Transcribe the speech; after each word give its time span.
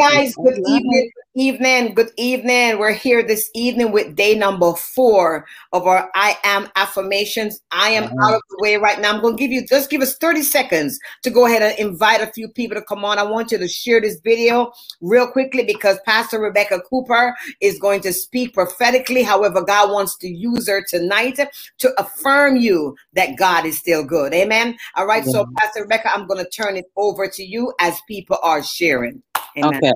guys, 0.00 0.34
good 0.34 0.58
evening, 0.66 1.10
good 1.14 1.42
evening, 1.42 1.92
good 1.92 2.10
evening. 2.16 2.78
We're 2.78 2.94
here 2.94 3.22
this 3.22 3.50
evening 3.54 3.92
with 3.92 4.16
day 4.16 4.34
number 4.34 4.72
four 4.72 5.44
of 5.74 5.86
our 5.86 6.10
I 6.14 6.38
am 6.42 6.70
affirmations. 6.74 7.60
I 7.70 7.90
am 7.90 8.04
uh-huh. 8.04 8.14
out 8.24 8.34
of 8.36 8.42
the 8.48 8.58
way 8.62 8.76
right 8.76 8.98
now. 8.98 9.12
I'm 9.12 9.20
going 9.20 9.36
to 9.36 9.40
give 9.40 9.52
you 9.52 9.66
just 9.66 9.90
give 9.90 10.00
us 10.00 10.16
30 10.16 10.40
seconds 10.40 10.98
to 11.22 11.28
go 11.28 11.44
ahead 11.44 11.60
and 11.60 11.78
invite 11.78 12.22
a 12.22 12.32
few 12.32 12.48
people 12.48 12.76
to 12.76 12.82
come 12.82 13.04
on. 13.04 13.18
I 13.18 13.24
want 13.24 13.52
you 13.52 13.58
to 13.58 13.68
share 13.68 14.00
this 14.00 14.18
video 14.24 14.72
real 15.02 15.30
quickly 15.30 15.64
because 15.64 15.98
Pastor 16.06 16.40
Rebecca 16.40 16.80
Cooper 16.88 17.36
is 17.60 17.78
going 17.78 18.00
to 18.00 18.14
speak 18.14 18.54
prophetically. 18.54 19.22
However, 19.22 19.62
God 19.62 19.90
wants 19.90 20.16
to 20.18 20.28
use 20.28 20.66
her 20.66 20.82
tonight 20.88 21.38
to 21.76 22.00
affirm 22.00 22.56
you 22.56 22.96
that 23.12 23.36
God 23.36 23.66
is 23.66 23.78
still 23.78 24.02
good. 24.02 24.32
Amen. 24.32 24.78
All 24.94 25.06
right. 25.06 25.26
So, 25.26 25.44
Pastor 25.58 25.82
Rebecca, 25.82 26.10
I'm 26.10 26.26
going 26.26 26.42
to 26.42 26.50
turn 26.50 26.78
it 26.78 26.86
over 26.96 27.28
to 27.28 27.44
you 27.44 27.74
as 27.80 28.00
people 28.08 28.38
are 28.42 28.62
sharing. 28.62 29.22
Amen. 29.56 29.80
Okay. 29.84 29.92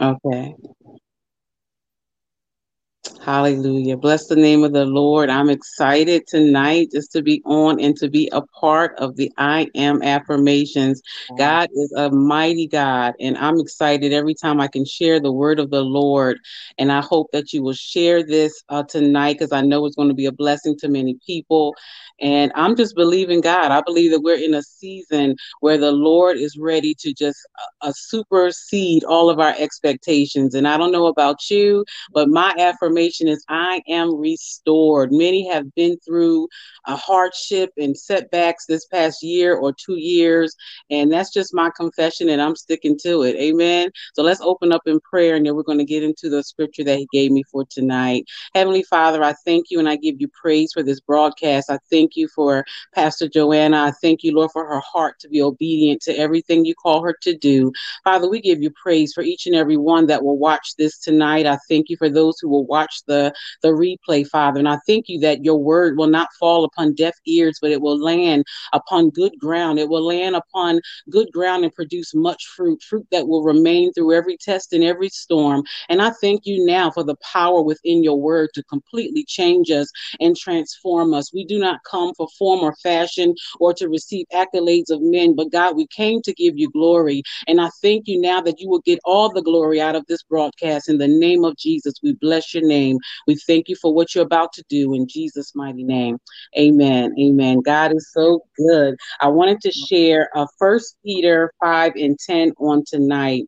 Okay. 0.00 0.56
Hallelujah. 3.24 3.96
Bless 3.96 4.26
the 4.26 4.34
name 4.34 4.64
of 4.64 4.72
the 4.72 4.84
Lord. 4.84 5.30
I'm 5.30 5.48
excited 5.48 6.26
tonight 6.26 6.88
just 6.90 7.12
to 7.12 7.22
be 7.22 7.40
on 7.44 7.78
and 7.78 7.96
to 7.98 8.10
be 8.10 8.28
a 8.32 8.42
part 8.42 8.98
of 8.98 9.14
the 9.14 9.30
I 9.38 9.68
am 9.76 10.02
affirmations. 10.02 11.00
God 11.38 11.68
is 11.72 11.92
a 11.92 12.10
mighty 12.10 12.66
God, 12.66 13.14
and 13.20 13.38
I'm 13.38 13.60
excited 13.60 14.12
every 14.12 14.34
time 14.34 14.60
I 14.60 14.66
can 14.66 14.84
share 14.84 15.20
the 15.20 15.30
word 15.30 15.60
of 15.60 15.70
the 15.70 15.82
Lord. 15.82 16.38
And 16.78 16.90
I 16.90 17.00
hope 17.00 17.28
that 17.32 17.52
you 17.52 17.62
will 17.62 17.74
share 17.74 18.24
this 18.24 18.60
uh, 18.68 18.82
tonight 18.82 19.34
because 19.34 19.52
I 19.52 19.60
know 19.60 19.86
it's 19.86 19.94
going 19.94 20.08
to 20.08 20.14
be 20.14 20.26
a 20.26 20.32
blessing 20.32 20.76
to 20.80 20.88
many 20.88 21.16
people. 21.24 21.76
And 22.20 22.52
I'm 22.54 22.76
just 22.76 22.94
believing 22.94 23.40
God. 23.40 23.72
I 23.72 23.82
believe 23.82 24.10
that 24.12 24.20
we're 24.20 24.36
in 24.36 24.54
a 24.54 24.62
season 24.62 25.36
where 25.60 25.78
the 25.78 25.92
Lord 25.92 26.36
is 26.36 26.56
ready 26.56 26.94
to 27.00 27.12
just 27.12 27.38
uh, 27.82 27.92
supersede 27.94 29.04
all 29.04 29.30
of 29.30 29.40
our 29.40 29.54
expectations. 29.58 30.54
And 30.54 30.68
I 30.68 30.76
don't 30.76 30.92
know 30.92 31.06
about 31.06 31.50
you, 31.50 31.84
but 32.12 32.28
my 32.28 32.54
affirmation 32.58 33.11
is 33.20 33.44
I 33.48 33.82
am 33.88 34.14
restored. 34.14 35.12
Many 35.12 35.48
have 35.48 35.74
been 35.74 35.98
through 36.04 36.48
a 36.86 36.96
hardship 36.96 37.70
and 37.76 37.96
setbacks 37.96 38.66
this 38.66 38.86
past 38.86 39.22
year 39.22 39.54
or 39.54 39.72
two 39.72 39.96
years. 39.96 40.54
And 40.90 41.12
that's 41.12 41.32
just 41.32 41.54
my 41.54 41.70
confession, 41.76 42.28
and 42.28 42.40
I'm 42.40 42.56
sticking 42.56 42.98
to 43.02 43.22
it. 43.22 43.36
Amen. 43.36 43.90
So 44.14 44.22
let's 44.22 44.40
open 44.40 44.72
up 44.72 44.82
in 44.86 45.00
prayer, 45.00 45.36
and 45.36 45.46
then 45.46 45.54
we're 45.54 45.62
going 45.62 45.78
to 45.78 45.84
get 45.84 46.02
into 46.02 46.28
the 46.28 46.42
scripture 46.42 46.84
that 46.84 46.98
He 46.98 47.06
gave 47.12 47.30
me 47.30 47.42
for 47.50 47.64
tonight. 47.70 48.24
Heavenly 48.54 48.82
Father, 48.82 49.22
I 49.22 49.34
thank 49.44 49.70
you 49.70 49.78
and 49.78 49.88
I 49.88 49.96
give 49.96 50.20
you 50.20 50.28
praise 50.28 50.72
for 50.72 50.82
this 50.82 51.00
broadcast. 51.00 51.70
I 51.70 51.78
thank 51.90 52.16
you 52.16 52.28
for 52.28 52.64
Pastor 52.94 53.28
Joanna. 53.28 53.84
I 53.84 53.92
thank 54.02 54.22
you, 54.22 54.34
Lord, 54.34 54.50
for 54.52 54.66
her 54.66 54.80
heart 54.80 55.18
to 55.20 55.28
be 55.28 55.42
obedient 55.42 56.02
to 56.02 56.16
everything 56.16 56.64
you 56.64 56.74
call 56.74 57.02
her 57.02 57.16
to 57.22 57.36
do. 57.36 57.72
Father, 58.04 58.28
we 58.28 58.40
give 58.40 58.62
you 58.62 58.70
praise 58.70 59.12
for 59.12 59.22
each 59.22 59.46
and 59.46 59.54
every 59.54 59.76
one 59.76 60.06
that 60.06 60.24
will 60.24 60.38
watch 60.38 60.74
this 60.76 60.98
tonight. 60.98 61.46
I 61.46 61.58
thank 61.68 61.88
you 61.88 61.96
for 61.96 62.08
those 62.08 62.38
who 62.40 62.48
will 62.48 62.66
watch 62.66 63.01
the, 63.06 63.32
the 63.62 63.68
replay, 63.68 64.26
Father. 64.26 64.58
And 64.58 64.68
I 64.68 64.78
thank 64.86 65.08
you 65.08 65.20
that 65.20 65.44
your 65.44 65.58
word 65.58 65.96
will 65.96 66.08
not 66.08 66.28
fall 66.38 66.64
upon 66.64 66.94
deaf 66.94 67.14
ears, 67.26 67.58
but 67.60 67.70
it 67.70 67.80
will 67.80 67.98
land 67.98 68.44
upon 68.72 69.10
good 69.10 69.32
ground. 69.38 69.78
It 69.78 69.88
will 69.88 70.06
land 70.06 70.36
upon 70.36 70.80
good 71.10 71.30
ground 71.32 71.64
and 71.64 71.74
produce 71.74 72.14
much 72.14 72.46
fruit, 72.46 72.82
fruit 72.82 73.06
that 73.10 73.26
will 73.26 73.42
remain 73.42 73.92
through 73.92 74.14
every 74.14 74.36
test 74.36 74.72
and 74.72 74.84
every 74.84 75.08
storm. 75.08 75.62
And 75.88 76.02
I 76.02 76.10
thank 76.20 76.46
you 76.46 76.64
now 76.64 76.90
for 76.90 77.04
the 77.04 77.16
power 77.16 77.62
within 77.62 78.02
your 78.02 78.20
word 78.20 78.50
to 78.54 78.62
completely 78.64 79.24
change 79.24 79.70
us 79.70 79.90
and 80.20 80.36
transform 80.36 81.14
us. 81.14 81.32
We 81.32 81.44
do 81.44 81.58
not 81.58 81.80
come 81.88 82.14
for 82.14 82.28
form 82.38 82.60
or 82.60 82.74
fashion 82.82 83.34
or 83.60 83.74
to 83.74 83.88
receive 83.88 84.26
accolades 84.32 84.90
of 84.90 85.00
men, 85.02 85.34
but 85.34 85.50
God, 85.50 85.76
we 85.76 85.86
came 85.88 86.22
to 86.22 86.32
give 86.34 86.56
you 86.56 86.70
glory. 86.70 87.22
And 87.46 87.60
I 87.60 87.70
thank 87.80 88.08
you 88.08 88.20
now 88.20 88.40
that 88.42 88.60
you 88.60 88.68
will 88.68 88.80
get 88.80 89.00
all 89.04 89.32
the 89.32 89.42
glory 89.42 89.80
out 89.80 89.96
of 89.96 90.06
this 90.06 90.22
broadcast. 90.22 90.88
In 90.88 90.98
the 90.98 91.08
name 91.08 91.44
of 91.44 91.56
Jesus, 91.56 91.94
we 92.02 92.14
bless 92.14 92.54
your 92.54 92.66
name. 92.66 92.91
We 93.26 93.36
thank 93.36 93.68
you 93.68 93.76
for 93.76 93.92
what 93.92 94.14
you're 94.14 94.24
about 94.24 94.52
to 94.54 94.64
do 94.68 94.94
in 94.94 95.06
Jesus' 95.08 95.54
mighty 95.54 95.84
name. 95.84 96.18
Amen. 96.58 97.14
Amen. 97.20 97.60
God 97.60 97.94
is 97.94 98.10
so 98.12 98.42
good. 98.56 98.96
I 99.20 99.28
wanted 99.28 99.60
to 99.62 99.72
share 99.72 100.28
uh, 100.34 100.46
First 100.58 100.96
Peter 101.04 101.52
5 101.60 101.92
and 101.96 102.18
10 102.18 102.52
on 102.58 102.84
tonight. 102.86 103.44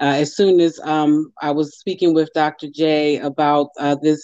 Uh, 0.00 0.14
as 0.16 0.36
soon 0.36 0.60
as 0.60 0.78
um, 0.84 1.32
I 1.42 1.50
was 1.50 1.76
speaking 1.78 2.14
with 2.14 2.30
Dr. 2.32 2.68
J 2.72 3.18
about 3.18 3.70
uh, 3.80 3.96
this 4.00 4.22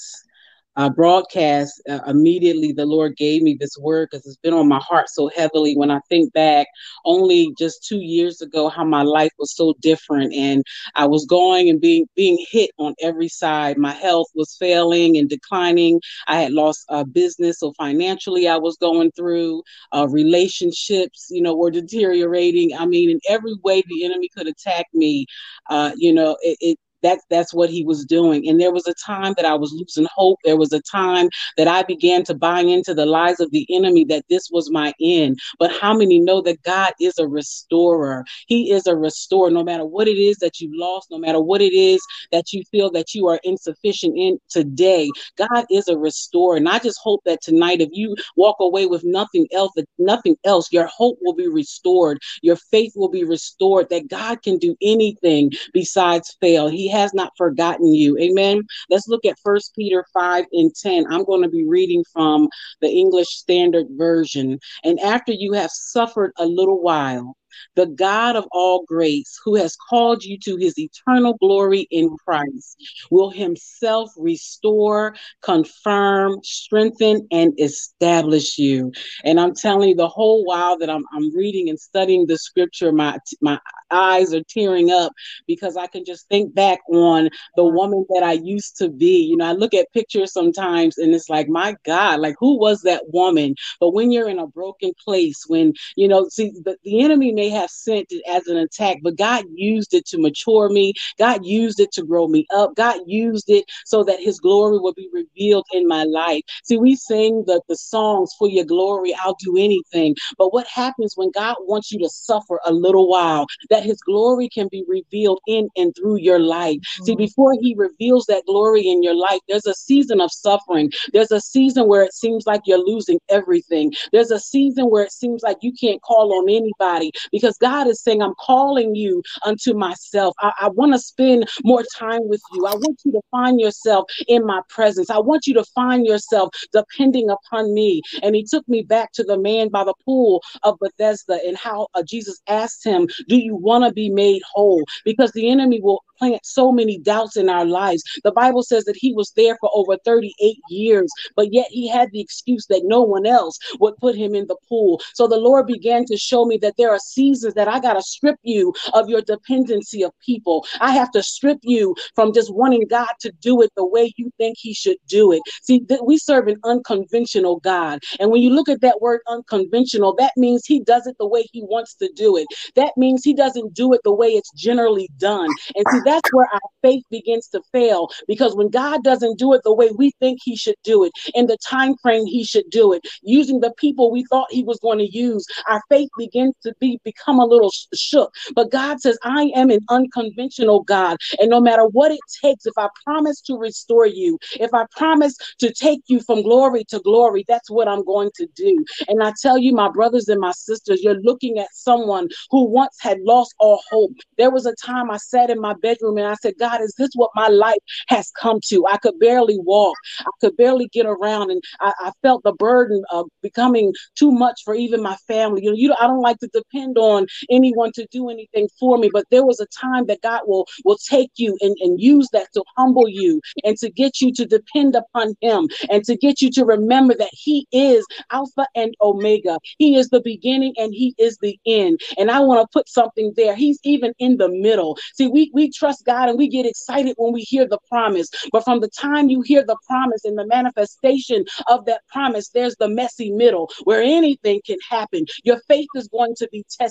uh, 0.77 0.91
broadcast, 0.91 1.83
uh, 1.89 2.01
immediately 2.07 2.73
the 2.73 2.87
Lord 2.87 3.17
gave 3.17 3.43
me 3.43 3.57
this 3.59 3.77
word 3.79 4.09
because 4.11 4.27
it's 4.27 4.37
been 4.37 4.55
on 4.55 4.69
my 4.69 4.81
heart 4.81 5.09
so 5.09 5.31
heavily. 5.35 5.77
When 5.77 5.91
I 5.91 6.01
think 6.09 6.33
back, 6.33 6.67
only 7.05 7.53
just 7.59 7.85
two 7.85 8.01
years 8.01 8.41
ago, 8.41 8.69
how 8.69 8.85
my 8.85 9.03
life 9.03 9.33
was 9.39 9.55
so 9.55 9.75
different, 9.81 10.35
and 10.35 10.65
I 10.95 11.07
was 11.07 11.27
going 11.27 11.69
and 11.69 11.81
being 11.81 12.07
being 12.17 12.45
hit 12.51 12.71
on 12.79 12.95
every 13.01 13.29
side. 13.29 13.79
My 13.79 13.93
health 13.93 14.29
was 14.35 14.57
failing 14.59 15.17
and 15.17 15.29
declining. 15.29 16.01
I 16.27 16.41
had 16.41 16.53
lost 16.53 16.85
uh, 16.89 17.05
business, 17.05 17.61
so 17.61 17.73
financially 17.75 18.49
I 18.49 18.57
was 18.57 18.77
going 18.77 19.13
through. 19.13 19.63
Uh, 19.93 20.09
relationships, 20.11 21.29
you 21.31 21.43
know, 21.43 21.55
were 21.55 21.71
deteriorating. 21.71 22.75
I 22.77 22.87
mean, 22.87 23.11
in 23.11 23.21
every 23.29 23.55
way 23.63 23.83
the 23.87 24.05
enemy 24.05 24.29
could 24.37 24.47
attack 24.47 24.87
me, 24.93 25.27
uh, 25.71 25.93
you 25.97 26.13
know, 26.13 26.37
it, 26.43 26.57
it 26.61 26.79
that's 27.05 27.25
that's 27.31 27.55
what 27.55 27.71
he 27.71 27.85
was 27.85 28.05
doing. 28.05 28.49
And 28.49 28.61
there 28.61 28.73
was 28.73 28.87
a 28.87 28.95
time 28.95 29.35
that 29.37 29.45
I 29.45 29.55
was 29.55 29.73
losing 29.73 30.09
hope. 30.15 30.39
There 30.45 30.57
was 30.57 30.73
a 30.73 30.81
time 30.81 31.29
that 31.57 31.69
I 31.69 31.83
began 31.83 32.25
to 32.25 32.35
buy 32.35 32.61
into 32.61 32.95
the 32.95 33.07
lies 33.07 33.41
of 33.41 33.51
the 33.51 33.67
enemy 33.71 34.05
that 34.07 34.25
this 34.29 34.49
was 34.51 34.71
my 34.71 34.93
end. 35.01 35.39
But 35.59 35.73
how 35.73 35.95
many 35.95 36.19
know 36.19 36.41
that 36.43 36.63
God 36.63 36.93
is 37.01 37.19
a 37.19 37.29
restorer? 37.29 38.25
He 38.47 38.71
is 38.73 38.87
a 38.87 38.97
restorer. 38.97 39.51
No 39.51 39.63
matter 39.63 39.85
what 39.85 40.09
it 40.09 40.17
is 40.17 40.39
that 40.39 40.61
you 40.61 40.71
lost, 40.73 41.11
no 41.11 41.19
matter 41.19 41.41
what 41.41 41.61
it 41.61 41.75
is 41.75 42.01
that 42.33 42.53
you 42.53 42.63
feel 42.71 42.91
that 42.93 43.15
you 43.15 43.27
are 43.29 43.41
insufficient 43.45 44.17
in 44.17 44.39
today, 44.49 45.11
God 45.37 45.67
is 45.71 45.89
a 45.89 45.99
restorer. 45.99 46.57
And 46.57 46.69
I 46.69 46.79
just 46.79 46.99
hope 47.03 47.23
that 47.25 47.43
tonight, 47.43 47.81
if 47.81 47.91
you 47.93 48.17
walk 48.37 48.57
away 48.61 48.87
with 48.87 49.05
nothing 49.05 49.47
else, 49.53 49.73
that 49.77 49.89
nothing 49.99 50.37
else, 50.45 50.73
your 50.73 50.87
hope 50.87 51.19
will 51.21 51.35
be 51.35 51.49
restored, 51.49 52.19
your 52.43 52.57
faith 52.57 52.93
will 52.97 53.11
be 53.11 53.25
restored, 53.25 53.89
that 53.91 54.09
God 54.09 54.43
can 54.43 54.59
do 54.59 54.77
anything 54.81 55.53
besides 55.73 56.37
fail. 56.41 56.69
He 56.69 56.89
has 56.95 57.13
not 57.13 57.33
forgotten 57.37 57.93
you. 57.93 58.17
Amen. 58.19 58.63
Let's 58.89 59.09
look 59.09 59.25
at 59.25 59.39
First 59.43 59.75
Peter 59.75 60.05
5 60.13 60.45
and 60.53 60.75
10. 60.75 61.07
I'm 61.13 61.25
going 61.25 61.43
to 61.43 61.49
be 61.49 61.65
reading 61.65 62.05
from 62.13 62.49
the 62.81 62.89
English 62.89 63.29
Standard 63.29 63.87
Version. 63.91 64.59
And 64.85 65.01
after 65.01 65.33
you 65.33 65.53
have 65.55 65.71
suffered 65.71 66.33
a 66.39 66.47
little 66.47 66.81
while, 66.81 67.37
the 67.77 67.87
God 67.87 68.37
of 68.37 68.47
all 68.53 68.85
grace, 68.87 69.39
who 69.45 69.57
has 69.57 69.77
called 69.77 70.25
you 70.25 70.39
to 70.45 70.57
his 70.57 70.79
eternal 70.79 71.35
glory 71.35 71.87
in 71.91 72.17
Christ, 72.25 72.83
will 73.11 73.31
himself 73.31 74.11
restore, 74.17 75.15
confirm, 75.43 76.39
strengthen, 76.43 77.27
and 77.31 77.53
establish 77.59 78.59
you. 78.59 78.93
And 79.25 79.41
I'm 79.41 79.55
telling 79.55 79.91
you, 79.91 79.95
the 79.95 80.09
whole 80.09 80.45
while 80.45 80.79
that 80.79 80.91
I'm, 80.91 81.05
I'm 81.13 81.35
reading 81.35 81.69
and 81.69 81.79
studying 81.79 82.27
the 82.27 82.39
scripture, 82.39 82.93
my, 82.93 83.19
my 83.41 83.59
eyes 83.91 84.35
are 84.35 84.43
tearing 84.49 84.91
up 84.91 85.13
because 85.47 85.77
I 85.77 85.87
can 85.87 86.05
just 86.05 86.29
think 86.29 86.55
back 86.55 86.81
on 86.89 87.31
the 87.57 87.65
woman 87.65 88.05
that 88.11 88.23
I 88.23 88.33
used 88.33 88.77
to 88.79 88.89
be. 88.89 89.25
You 89.25 89.37
know, 89.37 89.47
I 89.47 89.53
look 89.53 89.75
at 89.75 89.93
pictures 89.93 90.33
sometimes 90.33 90.99
and 90.99 91.15
it's 91.15 91.29
like, 91.29 91.49
my 91.49 91.77
God, 91.85 92.21
like 92.21 92.37
who 92.39 92.59
was 92.59 92.83
that 92.83 93.03
woman? 93.09 93.55
But 93.81 93.91
when 93.91 94.11
you're 94.11 94.29
in 94.29 94.39
a 94.39 94.47
broken 94.47 94.93
place, 95.03 95.45
when, 95.47 95.75
you 95.97 96.09
know, 96.09 96.29
see, 96.29 96.53
the, 96.65 96.77
the 96.85 97.03
enemy 97.03 97.33
may 97.33 97.44
have 97.51 97.71
sent 97.71 98.07
it 98.11 98.23
as 98.29 98.47
an 98.47 98.57
attack, 98.57 98.99
but 99.03 99.17
God 99.17 99.45
used 99.55 99.95
it 99.95 100.07
to 100.07 100.19
mature 100.19 100.69
me. 100.69 100.93
God 101.19 101.45
used 101.45 101.81
it 101.81 101.93
to 101.93 102.03
grow 102.03 102.27
me 102.27 102.47
up. 102.55 102.75
God 102.77 103.01
used 103.07 103.49
it 103.49 103.65
so 103.85 104.05
that 104.05 104.21
his 104.21 104.41
glory 104.41 104.79
will 104.79 104.95
be 104.95 105.09
revealed 105.13 105.67
in 105.73 105.87
my 105.87 106.05
life. 106.05 106.43
See, 106.65 106.77
we 106.77 106.97
sing 106.97 107.45
the, 107.47 107.61
the 107.69 107.77
songs 107.77 108.33
for 108.39 108.49
your 108.49 108.65
glory, 108.65 109.15
I'll 109.15 109.37
do 109.41 109.57
anything. 109.57 110.15
But 110.39 110.53
what 110.53 110.67
happens 110.67 111.15
when 111.17 111.31
God 111.33 111.57
wants 111.61 111.93
you 111.93 111.99
to 112.01 112.09
suffer 112.09 112.61
a 112.67 112.73
little 112.73 113.09
while? 113.09 113.47
That 113.71 113.85
his 113.85 114.01
glory 114.01 114.49
can 114.49 114.69
be 114.71 114.85
revealed 114.89 115.41
in 115.47 115.69
and 115.77 115.95
through 115.97 116.17
your 116.17 116.39
life. 116.39 116.77
Mm-hmm. 116.77 117.05
See, 117.05 117.17
before 117.17 117.55
he 117.61 117.75
reveals 117.77 118.27
that 118.27 118.45
glory 118.47 118.87
in 118.87 119.03
your 119.03 119.15
life, 119.15 119.41
there's 119.49 119.67
a 119.67 119.75
season 119.75 120.21
of 120.21 120.31
suffering. 120.33 120.91
There's 121.13 121.33
a 121.33 121.41
season 121.41 121.89
where 121.89 122.03
it 122.03 122.15
seems 122.15 122.47
like 122.47 122.63
you're 122.67 122.85
losing 122.85 123.19
everything. 123.29 123.93
There's 124.13 124.31
a 124.31 124.41
season 124.41 124.87
where 124.87 125.05
it 125.05 125.13
seems 125.13 125.43
like 125.43 125.59
you 125.61 125.73
can't 125.73 126.03
call 126.03 126.33
on 126.35 126.49
anybody 126.49 127.13
because 127.35 127.59
God 127.59 127.89
is 127.89 128.01
saying, 128.01 128.23
I'm 128.23 128.35
calling 128.39 128.95
you 128.95 129.21
unto 129.45 129.75
myself. 129.75 130.37
I, 130.41 130.53
I 130.61 130.69
want 130.69 130.93
to 130.93 131.01
spend 131.01 131.49
more 131.65 131.83
time 131.99 132.29
with 132.29 132.41
you. 132.53 132.65
I 132.65 132.77
want 132.77 133.01
you 133.05 133.11
to 133.11 133.21
find 133.33 133.59
yourself 133.59 134.05
in 134.29 134.47
my 134.47 134.61
presence. 134.69 135.11
I 135.11 135.19
want 135.19 135.49
you 135.49 135.55
to 135.55 135.65
find 135.75 136.07
yourself 136.07 136.51
depending 136.73 137.29
upon 137.31 137.75
me. 137.75 138.03
And 138.23 138.37
he 138.37 138.45
took 138.45 138.67
me 138.69 138.83
back 138.83 139.11
to 139.15 139.25
the 139.25 139.37
man 139.37 139.69
by 139.69 139.83
the 139.83 139.95
pool 140.05 140.43
of 140.63 140.79
Bethesda 140.79 141.41
and 141.45 141.57
how 141.57 141.89
uh, 141.95 142.05
Jesus 142.05 142.41
asked 142.49 142.85
him, 142.85 143.09
Do 143.29 143.37
you 143.37 143.57
want 143.57 143.85
to 143.85 143.93
be 143.93 144.11
made 144.11 144.43
whole 144.55 144.85
because 145.05 145.33
the 145.33 145.51
enemy 145.51 145.81
will 145.81 146.05
plant 146.19 146.41
so 146.45 146.73
many 146.73 146.99
doubts 146.99 147.37
in 147.37 147.49
our 147.49 147.65
lives. 147.65 148.03
The 148.23 148.33
Bible 148.33 148.63
says 148.63 148.85
that 148.85 148.97
he 148.97 149.13
was 149.13 149.33
there 149.37 149.57
for 149.61 149.71
over 149.75 149.97
38 150.05 150.57
years, 150.69 151.11
but 151.37 151.53
yet 151.53 151.67
he 151.71 151.89
had 151.89 152.11
the 152.13 152.21
excuse 152.21 152.67
that 152.69 152.83
no 152.85 153.03
one 153.03 153.27
else 153.27 153.59
would 153.81 153.97
put 153.99 154.15
him 154.15 154.35
in 154.35 154.47
the 154.47 154.57
pool. 154.69 155.01
So 155.15 155.27
the 155.27 155.37
Lord 155.37 155.67
began 155.67 156.05
to 156.07 156.17
show 156.17 156.45
me 156.45 156.59
that 156.59 156.75
there 156.79 156.91
are 156.91 156.99
seasons 156.99 157.24
seasons 157.25 157.55
that 157.55 157.69
I 157.69 157.81
got 157.81 157.95
to 157.95 158.03
strip 158.03 158.37
you 158.43 158.73
of 158.93 159.09
your 159.09 159.23
dependency 159.23 160.03
of 160.03 160.13
people. 160.25 160.67
I 160.81 160.93
have 160.93 161.11
to 161.13 161.23
strip 161.23 161.59
you 161.63 161.95
from 162.15 162.33
just 162.33 162.55
wanting 162.55 162.87
God 162.89 163.13
to 163.21 163.33
do 163.41 163.63
it 163.63 163.71
the 163.77 163.87
way 163.87 164.13
you 164.17 164.31
think 164.39 164.57
He 164.59 164.75
should 164.75 164.99
do 165.09 165.33
it. 165.33 165.43
See, 165.63 165.81
th- 165.81 166.01
we 166.05 166.19
serve 166.19 166.49
an 166.49 166.57
unconventional 166.65 167.61
God. 167.61 168.01
And 168.21 168.31
when 168.31 168.43
you 168.43 168.51
look 168.51 168.69
at 168.69 168.81
that 168.83 169.01
word 169.01 169.21
unconventional, 169.29 170.15
that 170.19 170.33
means 170.37 170.67
He 170.67 170.81
does 170.81 171.07
it 171.07 171.17
the 171.19 171.27
way 171.29 171.47
He 171.53 171.63
wants 171.63 171.95
to 171.97 172.11
do 172.15 172.37
it. 172.37 172.47
That 172.77 172.93
means 172.97 173.25
He 173.25 173.35
doesn't 173.35 173.75
do 173.75 173.93
it 173.95 174.01
the 174.05 174.15
way 174.15 174.29
it's 174.29 174.53
generally 174.53 175.09
done. 175.19 175.55
And 175.77 175.87
see, 175.89 176.01
that's 176.05 176.31
where 176.31 176.49
our 176.53 176.69
faith 176.83 177.05
begins 177.11 177.49
to 177.49 177.63
fail 177.73 178.09
because 178.27 178.55
when 178.55 178.69
God 178.69 179.03
doesn't 179.03 179.39
do 179.39 179.53
it 179.55 179.63
the 179.65 179.75
way 179.75 179.91
we 179.97 180.13
think 180.21 180.41
He 180.45 180.57
should 180.57 180.77
do 180.85 181.05
it, 181.05 181.13
in 181.35 181.47
the 181.47 181.57
time 181.69 181.95
frame 182.03 182.27
He 182.27 182.45
should 182.45 182.69
do 182.71 182.93
it, 182.93 183.03
using 183.23 183.61
the 183.61 183.73
people 183.79 184.11
we 184.11 184.25
thought 184.31 184.47
He 184.51 184.63
was 184.63 184.79
going 184.81 184.99
to 184.99 185.11
use, 185.11 185.47
our 185.69 185.81
faith 185.89 186.11
begins 186.19 186.55
to 186.63 186.75
be 186.81 187.01
become 187.05 187.39
a 187.39 187.45
little 187.45 187.71
shook. 187.95 188.33
But 188.55 188.71
God 188.71 189.01
says, 189.01 189.19
I 189.23 189.51
am 189.55 189.71
an 189.71 189.81
unconventional 189.89 190.83
God. 190.83 191.17
And 191.41 191.51
no 191.51 191.61
matter 191.61 191.85
what 191.87 192.13
it 192.13 192.21
takes, 192.43 192.67
if 192.67 192.75
I 192.77 192.89
promise 193.05 193.41
to 193.43 193.57
restore 193.57 194.07
you, 194.07 194.39
if 194.55 194.73
I 194.73 194.87
promise 194.97 195.37
to 195.61 195.73
take 195.73 196.01
you 196.07 196.21
from 196.21 196.43
glory 196.43 196.85
to 196.89 197.01
glory, 197.01 197.45
that's 197.49 197.71
what 197.71 197.89
I'm 197.89 198.05
going 198.05 198.31
to 198.37 198.47
do. 198.55 198.85
And 199.09 199.23
I 199.23 199.33
tell 199.41 199.59
you, 199.59 199.75
my 199.75 199.91
brothers 199.91 200.29
and 200.29 200.41
my 200.41 200.53
sisters, 200.53 201.03
you're 201.03 201.21
looking 201.23 201.59
at 201.59 201.69
someone 201.73 202.29
who 202.51 202.65
once 202.65 202.97
had 203.01 203.21
lost 203.21 203.55
all 203.59 203.81
hope. 203.91 204.13
There 204.39 204.51
was 204.51 204.67
a 204.67 204.75
time 204.75 205.11
I 205.11 205.17
sat 205.19 205.51
in 205.51 205.61
my 205.61 205.75
bedroom 205.83 206.19
and 206.19 206.27
I 206.27 206.35
said, 206.35 206.55
God, 206.59 206.81
is 206.81 206.95
this 206.99 207.11
what 207.15 207.31
my 207.35 207.49
life 207.49 207.79
has 208.09 208.31
come 208.41 208.61
to? 208.69 208.87
I 208.91 208.97
could 208.99 209.19
barely 209.19 209.59
walk, 209.59 209.97
I 210.21 210.31
could 210.41 210.57
barely 210.57 210.89
get 210.89 211.07
around, 211.07 211.51
and 211.51 211.63
I, 211.81 211.93
I 212.01 212.13
felt 212.23 212.43
the 212.45 212.53
burden 212.53 213.03
of 213.11 213.27
becoming 213.43 213.93
too 214.17 214.31
much 214.31 214.61
for 214.65 214.75
even 214.75 215.03
my 215.03 215.17
family. 215.27 215.65
You 215.65 215.71
know, 215.71 215.77
you 215.77 215.95
I 216.01 216.07
don't 216.07 216.21
like 216.21 216.39
to 216.39 216.49
depend 216.49 216.94
on 216.99 217.27
anyone 217.51 217.93
to 217.93 218.07
do 218.11 218.29
anything 218.29 218.69
for 218.79 218.99
me, 218.99 219.11
but 219.13 219.25
there 219.31 219.45
was 219.45 219.61
a 219.61 219.67
time 219.67 220.07
that 220.07 220.23
God 220.23 220.43
will 220.47 220.67
will 220.85 220.99
take 221.09 221.31
you 221.37 221.57
and, 221.61 221.77
and 221.81 222.01
use 222.01 222.29
that 222.33 222.49
to 222.55 222.63
humble 222.77 223.09
you 223.09 223.41
and 223.65 223.77
to 223.79 223.91
get 223.91 224.21
you 224.21 224.33
to 224.33 224.47
depend 224.47 224.97
upon 224.97 225.35
him 225.41 225.69
and 225.91 226.05
to 226.05 226.17
get 226.17 226.41
you 226.41 226.51
to 226.51 226.65
remember 226.65 227.15
that 227.15 227.31
he 227.33 227.67
is 227.73 228.07
alpha 228.31 228.67
and 228.75 228.95
omega. 229.01 229.59
He 229.79 229.97
is 229.97 230.09
the 230.09 230.21
beginning 230.21 230.75
and 230.77 230.93
he 230.93 231.15
is 231.19 231.39
the 231.39 231.59
end. 231.67 232.01
And 232.19 232.31
I 232.31 232.41
want 232.41 232.61
to 232.61 232.69
put 232.73 232.89
something 232.89 233.33
there. 233.37 233.55
He's 233.55 233.79
even 233.85 234.13
in 234.19 234.37
the 234.37 234.49
middle. 234.49 234.97
See, 235.15 235.27
we 235.27 235.51
we 235.55 235.71
trust 235.71 236.05
God 236.05 236.29
and 236.29 236.39
we 236.39 236.49
get 236.49 236.67
excited 236.67 237.15
when 237.17 237.33
we 237.33 237.43
hear 237.43 237.67
the 237.67 237.79
promise, 237.89 238.29
but 238.53 238.65
from 238.65 238.81
the 238.81 238.89
time 238.89 239.29
you 239.29 239.43
hear 239.43 239.65
the 239.65 239.77
promise 239.87 240.25
and 240.25 240.39
the 240.39 240.47
manifestation 240.47 241.45
of 241.69 241.85
that 241.87 242.03
promise, 242.09 242.49
there's 242.49 242.77
the 242.77 242.89
messy 242.89 243.31
middle 243.31 243.71
where 243.85 244.03
anything 244.03 244.61
can 244.67 244.79
happen. 244.89 245.25
Your 245.45 245.61
faith 245.69 245.89
is 245.95 246.09
going 246.09 246.35
to 246.37 246.49
be 246.51 246.65
tested. 246.71 246.84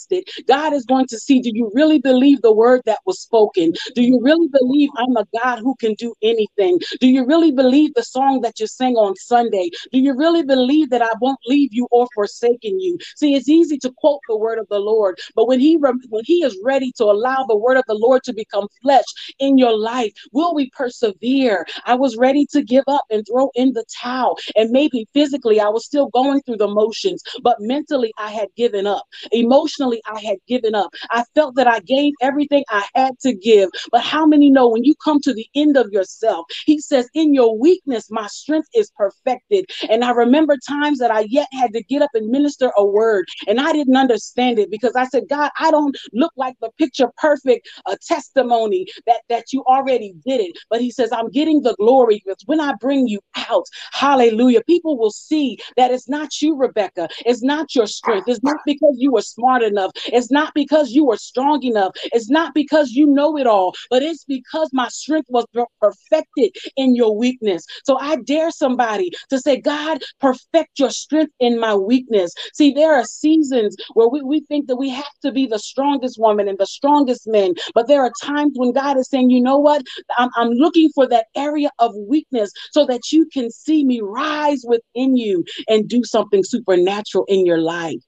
God 0.48 0.74
is 0.74 0.86
going 0.86 1.08
to 1.08 1.20
see 1.20 1.42
do 1.42 1.52
you 1.54 1.72
really 1.74 2.00
believe 2.00 2.42
the 2.42 2.54
word 2.54 2.82
that 2.86 3.00
was 3.06 3.20
spoken? 3.20 3.74
Do 3.96 4.02
you 4.02 4.20
really 4.22 4.48
believe 4.48 4.90
I'm 4.98 5.18
a 5.18 5.26
God 5.42 5.60
who 5.60 5.76
can 5.80 5.94
do 5.96 6.14
anything? 6.22 6.80
Do 7.00 7.08
you 7.08 7.26
really 7.26 7.52
believe 7.52 7.94
the 7.94 8.04
song 8.04 8.42
that 8.42 8.60
you 8.60 8.68
sang 8.68 8.96
on 8.96 9.16
Sunday? 9.16 9.70
Do 9.92 10.00
you 10.00 10.16
really 10.16 10.44
believe 10.44 10.90
that 10.90 11.02
I 11.02 11.12
won't 11.22 11.40
leave 11.48 11.74
you 11.74 11.88
or 11.92 12.08
forsaken 12.14 12.80
you? 12.80 12.98
See, 13.16 13.36
it's 13.36 13.50
easy 13.50 13.78
to 13.80 13.92
quote 13.98 14.22
the 14.28 14.38
word 14.38 14.60
of 14.60 14.68
the 14.70 14.80
Lord, 14.80 15.20
but 15.36 15.48
when 15.48 15.60
he 15.60 15.78
when 15.78 16.24
he 16.26 16.44
is 16.44 16.58
ready 16.64 16.92
to 16.98 17.06
allow 17.06 17.46
the 17.48 17.58
word 17.58 17.78
of 17.78 17.84
the 17.88 17.96
Lord 17.96 18.24
to 18.24 18.34
become 18.34 18.68
flesh 18.82 19.06
in 19.40 19.58
your 19.58 19.78
life, 19.78 20.12
will 20.32 20.54
we 20.54 20.70
persevere? 20.72 21.66
I 21.86 21.96
was 21.96 22.18
ready 22.18 22.46
to 22.52 22.64
give 22.64 22.84
up 22.88 23.06
and 23.10 23.26
throw 23.28 23.50
in 23.56 23.74
the 23.74 23.86
towel, 24.02 24.38
and 24.56 24.72
maybe 24.72 25.08
physically 25.14 25.60
I 25.60 25.70
was 25.70 25.86
still 25.86 26.08
going 26.08 26.42
through 26.42 26.58
the 26.58 26.68
motions, 26.68 27.22
but 27.42 27.58
mentally 27.60 28.14
I 28.18 28.32
had 28.32 28.50
given 28.56 28.88
up. 28.88 29.06
Emotionally 29.32 29.83
I 29.92 30.20
had 30.22 30.38
given 30.48 30.76
up. 30.76 30.92
I 31.12 31.24
felt 31.36 31.56
that 31.56 31.68
I 31.68 31.80
gave 31.80 32.14
everything 32.22 32.64
I 32.70 32.86
had 32.96 33.20
to 33.22 33.34
give. 33.34 33.70
But 33.92 34.02
how 34.02 34.26
many 34.26 34.50
know 34.50 34.70
when 34.70 34.84
you 34.84 34.96
come 35.04 35.20
to 35.22 35.34
the 35.34 35.48
end 35.56 35.78
of 35.78 35.92
yourself, 35.92 36.46
he 36.66 36.80
says, 36.80 37.10
In 37.14 37.34
your 37.34 37.58
weakness, 37.58 38.10
my 38.10 38.28
strength 38.28 38.70
is 38.74 38.92
perfected. 38.96 39.66
And 39.90 40.04
I 40.04 40.12
remember 40.12 40.58
times 40.68 41.00
that 41.00 41.12
I 41.12 41.22
yet 41.30 41.48
had 41.54 41.74
to 41.74 41.84
get 41.84 42.02
up 42.02 42.12
and 42.14 42.30
minister 42.30 42.72
a 42.78 42.86
word, 42.86 43.26
and 43.48 43.60
I 43.60 43.72
didn't 43.72 43.98
understand 43.98 44.60
it 44.60 44.70
because 44.70 44.96
I 44.96 45.06
said, 45.08 45.24
God, 45.30 45.52
I 45.60 45.72
don't 45.72 45.96
look 46.14 46.32
like 46.38 46.56
the 46.62 46.70
picture 46.78 47.10
perfect 47.18 47.68
uh, 47.86 47.96
testimony 48.06 48.88
that, 49.08 49.22
that 49.30 49.46
you 49.52 49.64
already 49.66 50.14
did 50.26 50.42
it. 50.42 50.58
But 50.70 50.82
he 50.82 50.92
says, 50.92 51.12
I'm 51.12 51.30
getting 51.30 51.62
the 51.62 51.76
glory 51.76 52.22
because 52.24 52.44
when 52.46 52.60
I 52.60 52.74
bring 52.80 53.08
you 53.08 53.20
out, 53.50 53.66
hallelujah, 53.92 54.62
people 54.64 54.98
will 54.98 55.12
see 55.12 55.58
that 55.78 55.92
it's 55.92 56.10
not 56.10 56.42
you, 56.42 56.56
Rebecca. 56.56 57.08
It's 57.26 57.44
not 57.44 57.76
your 57.76 57.88
strength. 57.88 58.28
It's 58.28 58.44
not 58.44 58.58
because 58.66 58.96
you 58.98 59.12
were 59.12 59.22
smart 59.22 59.64
enough. 59.74 59.92
It's 60.18 60.32
not 60.32 60.54
because 60.54 60.92
you 60.92 61.10
are 61.12 61.18
strong 61.18 61.64
enough. 61.64 61.92
It's 62.06 62.30
not 62.30 62.54
because 62.54 62.92
you 62.92 63.08
know 63.08 63.38
it 63.38 63.48
all, 63.48 63.74
but 63.90 64.04
it's 64.04 64.26
because 64.26 64.70
my 64.74 64.88
strength 64.90 65.28
was 65.30 65.46
perfected 65.82 66.52
in 66.78 66.96
your 66.96 67.16
weakness. 67.18 67.66
So 67.84 67.98
I 68.00 68.18
dare 68.18 68.52
somebody 68.52 69.12
to 69.30 69.40
say, 69.40 69.60
God, 69.60 70.02
perfect 70.20 70.80
your 70.80 70.92
strength 70.92 71.34
in 71.40 71.60
my 71.60 71.76
weakness. 71.76 72.34
See, 72.54 72.72
there 72.72 72.94
are 72.94 73.06
seasons 73.06 73.76
where 73.94 74.08
we, 74.08 74.22
we 74.22 74.42
think 74.42 74.68
that 74.68 74.76
we 74.76 74.90
have 74.90 75.18
to 75.24 75.32
be 75.32 75.48
the 75.48 75.60
strongest 75.60 76.18
woman 76.20 76.48
and 76.48 76.58
the 76.58 76.66
strongest 76.66 77.28
man, 77.28 77.54
but 77.74 77.88
there 77.88 78.02
are 78.02 78.12
times 78.22 78.54
when 78.56 78.72
God 78.72 78.98
is 78.98 79.10
saying, 79.10 79.30
you 79.30 79.42
know 79.42 79.58
what? 79.58 79.84
I'm, 80.18 80.30
I'm 80.36 80.50
looking 80.50 80.90
for 80.94 81.08
that 81.08 81.28
area 81.36 81.72
of 81.80 81.94
weakness 82.08 82.52
so 82.72 82.86
that 82.86 83.12
you 83.12 83.28
can 83.34 83.50
see 83.52 83.84
me 83.86 84.02
rise 84.02 84.64
within 84.66 85.18
you 85.18 85.44
and 85.68 85.88
do 85.88 86.04
something 86.04 86.44
supernatural 86.44 87.26
in 87.28 87.46
your 87.46 87.60
life. 87.60 88.02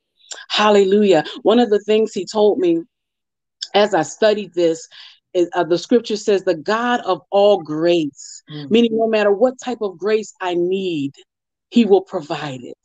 Hallelujah. 0.50 1.24
One 1.42 1.60
of 1.60 1.70
the 1.70 1.80
things 1.80 2.14
he 2.14 2.26
told 2.26 2.60
me 2.60 2.82
as 3.74 3.94
I 3.94 4.04
studied 4.04 4.54
this, 4.54 4.88
uh, 5.54 5.64
the 5.66 5.78
scripture 5.78 6.16
says, 6.16 6.44
the 6.44 6.56
God 6.56 7.02
of 7.02 7.22
all 7.30 7.62
grace, 7.62 8.42
mm-hmm. 8.50 8.74
meaning 8.74 8.98
no 8.98 9.08
matter 9.08 9.32
what 9.32 9.56
type 9.64 9.80
of 9.82 9.98
grace 9.98 10.34
I 10.42 10.56
need, 10.56 11.14
he 11.70 11.86
will 11.86 12.02
provide 12.02 12.62
it. 12.62 12.78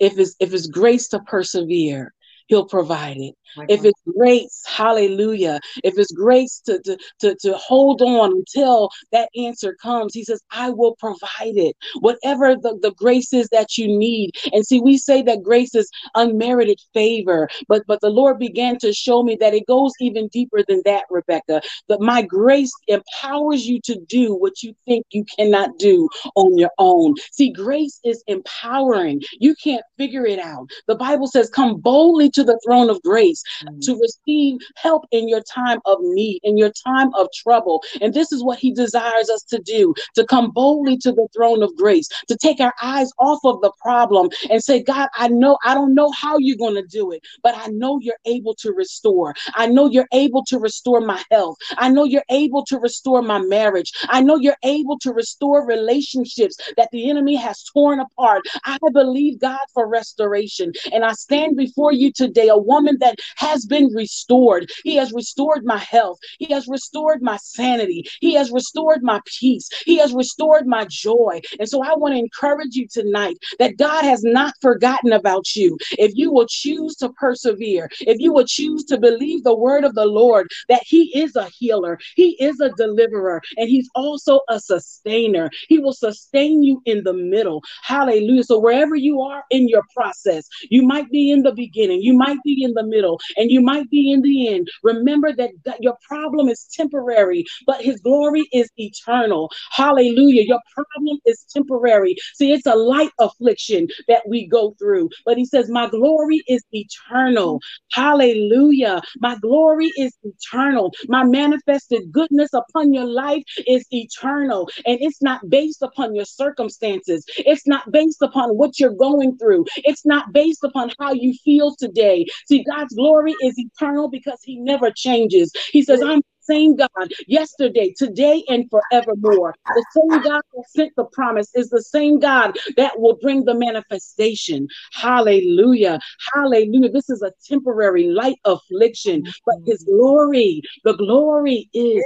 If 0.00 0.18
it's 0.18 0.34
if 0.40 0.52
it's 0.52 0.66
grace 0.66 1.08
to 1.08 1.20
persevere, 1.20 2.12
he'll 2.48 2.66
provide 2.66 3.16
it. 3.18 3.34
If 3.68 3.84
it's 3.84 4.00
grace, 4.16 4.62
hallelujah. 4.66 5.60
If 5.82 5.98
it's 5.98 6.12
grace 6.12 6.60
to, 6.66 6.80
to, 6.80 6.96
to, 7.20 7.34
to 7.42 7.56
hold 7.56 8.02
on 8.02 8.32
until 8.32 8.90
that 9.12 9.28
answer 9.36 9.76
comes, 9.80 10.14
he 10.14 10.24
says, 10.24 10.40
I 10.50 10.70
will 10.70 10.96
provide 10.96 11.56
it. 11.56 11.76
Whatever 12.00 12.56
the, 12.56 12.78
the 12.80 12.92
grace 12.92 13.32
is 13.32 13.48
that 13.52 13.78
you 13.78 13.86
need. 13.86 14.30
And 14.52 14.64
see, 14.66 14.80
we 14.80 14.98
say 14.98 15.22
that 15.22 15.42
grace 15.42 15.74
is 15.74 15.90
unmerited 16.14 16.80
favor, 16.92 17.48
but 17.68 17.82
but 17.86 18.00
the 18.00 18.10
Lord 18.10 18.38
began 18.38 18.78
to 18.78 18.92
show 18.92 19.22
me 19.22 19.36
that 19.40 19.54
it 19.54 19.66
goes 19.66 19.92
even 20.00 20.28
deeper 20.28 20.62
than 20.66 20.82
that, 20.84 21.04
Rebecca. 21.10 21.62
That 21.88 22.00
my 22.00 22.22
grace 22.22 22.72
empowers 22.88 23.66
you 23.66 23.80
to 23.84 23.98
do 24.08 24.34
what 24.34 24.62
you 24.62 24.74
think 24.86 25.06
you 25.10 25.24
cannot 25.36 25.78
do 25.78 26.08
on 26.34 26.58
your 26.58 26.70
own. 26.78 27.14
See, 27.32 27.50
grace 27.50 28.00
is 28.04 28.22
empowering. 28.26 29.22
You 29.38 29.54
can't 29.62 29.84
figure 29.96 30.26
it 30.26 30.38
out. 30.38 30.68
The 30.86 30.96
Bible 30.96 31.26
says, 31.26 31.50
Come 31.50 31.80
boldly 31.80 32.30
to 32.30 32.44
the 32.44 32.58
throne 32.64 32.90
of 32.90 33.02
grace 33.02 33.42
mm-hmm. 33.64 33.78
to 33.80 33.98
receive 34.00 34.58
help 34.76 35.06
in 35.10 35.28
your 35.28 35.42
time 35.42 35.80
of 35.84 35.98
need, 36.00 36.40
in 36.42 36.56
your 36.56 36.72
time 36.86 37.12
of 37.14 37.28
trouble. 37.34 37.82
And 38.00 38.12
this 38.12 38.32
is 38.32 38.42
what 38.42 38.58
he 38.58 38.72
desires 38.72 39.30
us 39.30 39.42
to 39.44 39.58
do 39.58 39.94
to 40.14 40.24
come 40.26 40.50
boldly 40.50 40.96
to 40.98 41.12
the 41.12 41.28
throne 41.34 41.62
of 41.62 41.74
grace, 41.76 42.08
to 42.28 42.36
take 42.36 42.60
our 42.60 42.74
eyes 42.82 43.10
off 43.18 43.40
of 43.44 43.60
the 43.60 43.72
problem 43.80 44.28
and 44.50 44.62
say, 44.62 44.82
God, 44.82 45.08
I 45.14 45.28
know, 45.28 45.58
I 45.64 45.74
don't 45.74 45.94
know 45.94 46.10
how 46.12 46.38
you're 46.38 46.56
going 46.56 46.74
to 46.74 46.86
do 46.86 47.12
it, 47.12 47.22
but 47.42 47.54
I 47.56 47.68
know 47.68 47.98
you're 48.00 48.14
able 48.24 48.54
to 48.56 48.72
restore. 48.72 49.34
I 49.54 49.66
know 49.66 49.88
you're 49.88 50.08
able 50.12 50.44
to 50.46 50.58
restore 50.58 51.00
my 51.00 51.22
health. 51.30 51.56
I 51.76 51.88
know 51.88 52.04
you're 52.04 52.24
able 52.30 52.64
to 52.66 52.78
restore 52.78 53.22
my 53.22 53.40
marriage. 53.40 53.92
I 54.08 54.20
know 54.20 54.36
you're 54.36 54.56
able 54.62 54.98
to 55.00 55.12
restore 55.12 55.66
relationships 55.66 56.56
that 56.76 56.88
the 56.92 57.10
enemy 57.10 57.36
has 57.36 57.62
torn 57.64 58.00
apart. 58.00 58.42
I 58.64 58.78
believe 58.92 59.40
God 59.40 59.60
for 59.72 59.88
restoration. 59.88 60.72
And 60.92 61.04
I 61.04 61.12
stand 61.12 61.56
before 61.56 61.92
you 61.92 62.12
today, 62.12 62.48
a 62.48 62.56
woman 62.56 62.96
that 63.00 63.16
has 63.36 63.66
been 63.66 63.92
restored. 63.94 64.70
He 64.84 64.96
has 64.96 65.12
restored 65.12 65.64
my 65.64 65.78
health. 65.78 66.18
He 66.38 66.52
has 66.52 66.66
restored 66.68 67.22
my 67.22 67.36
sanity. 67.38 68.04
He 68.20 68.34
has 68.34 68.50
restored 68.50 69.02
my 69.02 69.20
peace. 69.26 69.68
He 69.84 69.98
has 69.98 70.12
restored 70.12 70.66
my 70.66 70.86
joy. 70.88 71.40
And 71.58 71.68
so 71.68 71.82
I 71.82 71.94
want 71.94 72.14
to 72.14 72.18
encourage 72.18 72.74
you 72.74 72.86
tonight 72.88 73.36
that 73.58 73.76
God 73.76 74.04
has 74.04 74.22
not 74.22 74.54
forgotten 74.60 75.12
about 75.12 75.54
you. 75.54 75.76
If 75.92 76.12
you 76.14 76.32
will 76.32 76.46
choose 76.48 76.96
to 76.96 77.10
persevere, 77.10 77.88
if 78.00 78.18
you 78.20 78.32
will 78.32 78.46
choose 78.46 78.84
to 78.84 78.98
believe 78.98 79.44
the 79.44 79.56
word 79.56 79.84
of 79.84 79.94
the 79.94 80.06
Lord, 80.06 80.48
that 80.68 80.82
He 80.84 81.18
is 81.18 81.36
a 81.36 81.48
healer, 81.58 81.98
He 82.16 82.36
is 82.42 82.60
a 82.60 82.70
deliverer, 82.70 83.40
and 83.56 83.68
He's 83.68 83.88
also 83.94 84.40
a 84.48 84.60
sustainer. 84.60 85.50
He 85.68 85.78
will 85.78 85.92
sustain 85.92 86.62
you 86.62 86.82
in 86.84 87.04
the 87.04 87.12
middle. 87.12 87.62
Hallelujah. 87.82 88.44
So 88.44 88.58
wherever 88.58 88.94
you 88.94 89.20
are 89.20 89.44
in 89.50 89.68
your 89.68 89.82
process, 89.94 90.46
you 90.70 90.82
might 90.82 91.10
be 91.10 91.30
in 91.30 91.42
the 91.42 91.52
beginning, 91.52 92.02
you 92.02 92.14
might 92.14 92.38
be 92.44 92.62
in 92.62 92.72
the 92.74 92.84
middle, 92.84 93.13
middle 93.14 93.20
and 93.36 93.50
you 93.50 93.60
might 93.60 93.88
be 93.90 94.12
in 94.12 94.22
the 94.22 94.54
end, 94.54 94.68
remember 94.82 95.32
that, 95.34 95.50
that 95.64 95.82
your 95.82 95.96
problem 96.06 96.48
is 96.48 96.66
temporary, 96.72 97.44
but 97.66 97.80
his 97.80 98.00
glory 98.00 98.48
is 98.52 98.70
eternal. 98.76 99.50
Hallelujah. 99.70 100.42
Your 100.42 100.60
problem 100.74 101.18
is 101.24 101.44
temporary. 101.52 102.16
See, 102.34 102.52
it's 102.52 102.66
a 102.66 102.74
light 102.74 103.10
affliction 103.18 103.88
that 104.08 104.22
we 104.28 104.46
go 104.46 104.74
through, 104.78 105.10
but 105.24 105.36
he 105.36 105.44
says, 105.44 105.68
My 105.70 105.88
glory 105.88 106.42
is 106.48 106.62
eternal. 106.72 107.60
Hallelujah. 107.92 109.02
My 109.18 109.36
glory 109.38 109.90
is 109.96 110.16
eternal. 110.22 110.92
My 111.08 111.24
manifested 111.24 112.12
goodness 112.12 112.50
upon 112.52 112.92
your 112.92 113.06
life 113.06 113.42
is 113.66 113.86
eternal. 113.90 114.68
And 114.86 114.98
it's 115.00 115.22
not 115.22 115.40
based 115.48 115.82
upon 115.82 116.14
your 116.14 116.24
circumstances, 116.24 117.24
it's 117.38 117.66
not 117.66 117.90
based 117.90 118.22
upon 118.22 118.50
what 118.56 118.78
you're 118.78 118.94
going 118.94 119.36
through, 119.38 119.64
it's 119.76 120.04
not 120.06 120.32
based 120.32 120.64
upon 120.64 120.90
how 120.98 121.12
you 121.12 121.34
feel 121.44 121.74
today. 121.76 122.26
See, 122.48 122.64
God's 122.64 122.94
glory 122.94 123.03
is 123.42 123.58
eternal 123.58 124.08
because 124.08 124.40
He 124.42 124.58
never 124.58 124.90
changes. 124.90 125.52
He 125.70 125.82
says, 125.82 126.02
I'm 126.02 126.18
the 126.18 126.24
same 126.40 126.76
God 126.76 127.12
yesterday, 127.26 127.94
today, 127.96 128.44
and 128.48 128.68
forevermore. 128.70 129.54
The 129.66 129.86
same 129.94 130.22
God 130.22 130.42
that 130.54 130.64
sent 130.68 130.92
the 130.96 131.04
promise 131.04 131.50
is 131.54 131.70
the 131.70 131.82
same 131.82 132.18
God 132.18 132.56
that 132.76 132.98
will 132.98 133.16
bring 133.20 133.44
the 133.44 133.54
manifestation. 133.54 134.68
Hallelujah. 134.92 135.98
Hallelujah. 136.34 136.90
This 136.90 137.10
is 137.10 137.22
a 137.22 137.32
temporary 137.46 138.08
light 138.08 138.38
affliction, 138.44 139.24
but 139.46 139.56
his 139.66 139.84
glory, 139.84 140.62
the 140.84 140.96
glory 140.96 141.68
is 141.72 142.04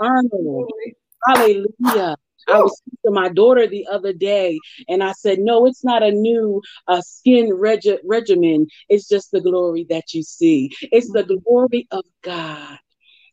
eternal. 0.00 0.66
Hallelujah. 1.26 2.16
I 2.48 2.60
was 2.60 2.80
to 3.04 3.10
my 3.12 3.28
daughter 3.30 3.66
the 3.66 3.86
other 3.90 4.12
day, 4.12 4.58
and 4.88 5.02
I 5.02 5.12
said, 5.12 5.38
"No, 5.40 5.66
it's 5.66 5.84
not 5.84 6.02
a 6.02 6.12
new 6.12 6.62
uh, 6.88 7.02
skin 7.02 7.52
regi- 7.54 7.98
regimen. 8.04 8.68
It's 8.88 9.08
just 9.08 9.32
the 9.32 9.40
glory 9.40 9.86
that 9.90 10.14
you 10.14 10.22
see. 10.22 10.70
It's 10.82 11.10
the 11.12 11.24
glory 11.24 11.88
of 11.90 12.04
God." 12.22 12.78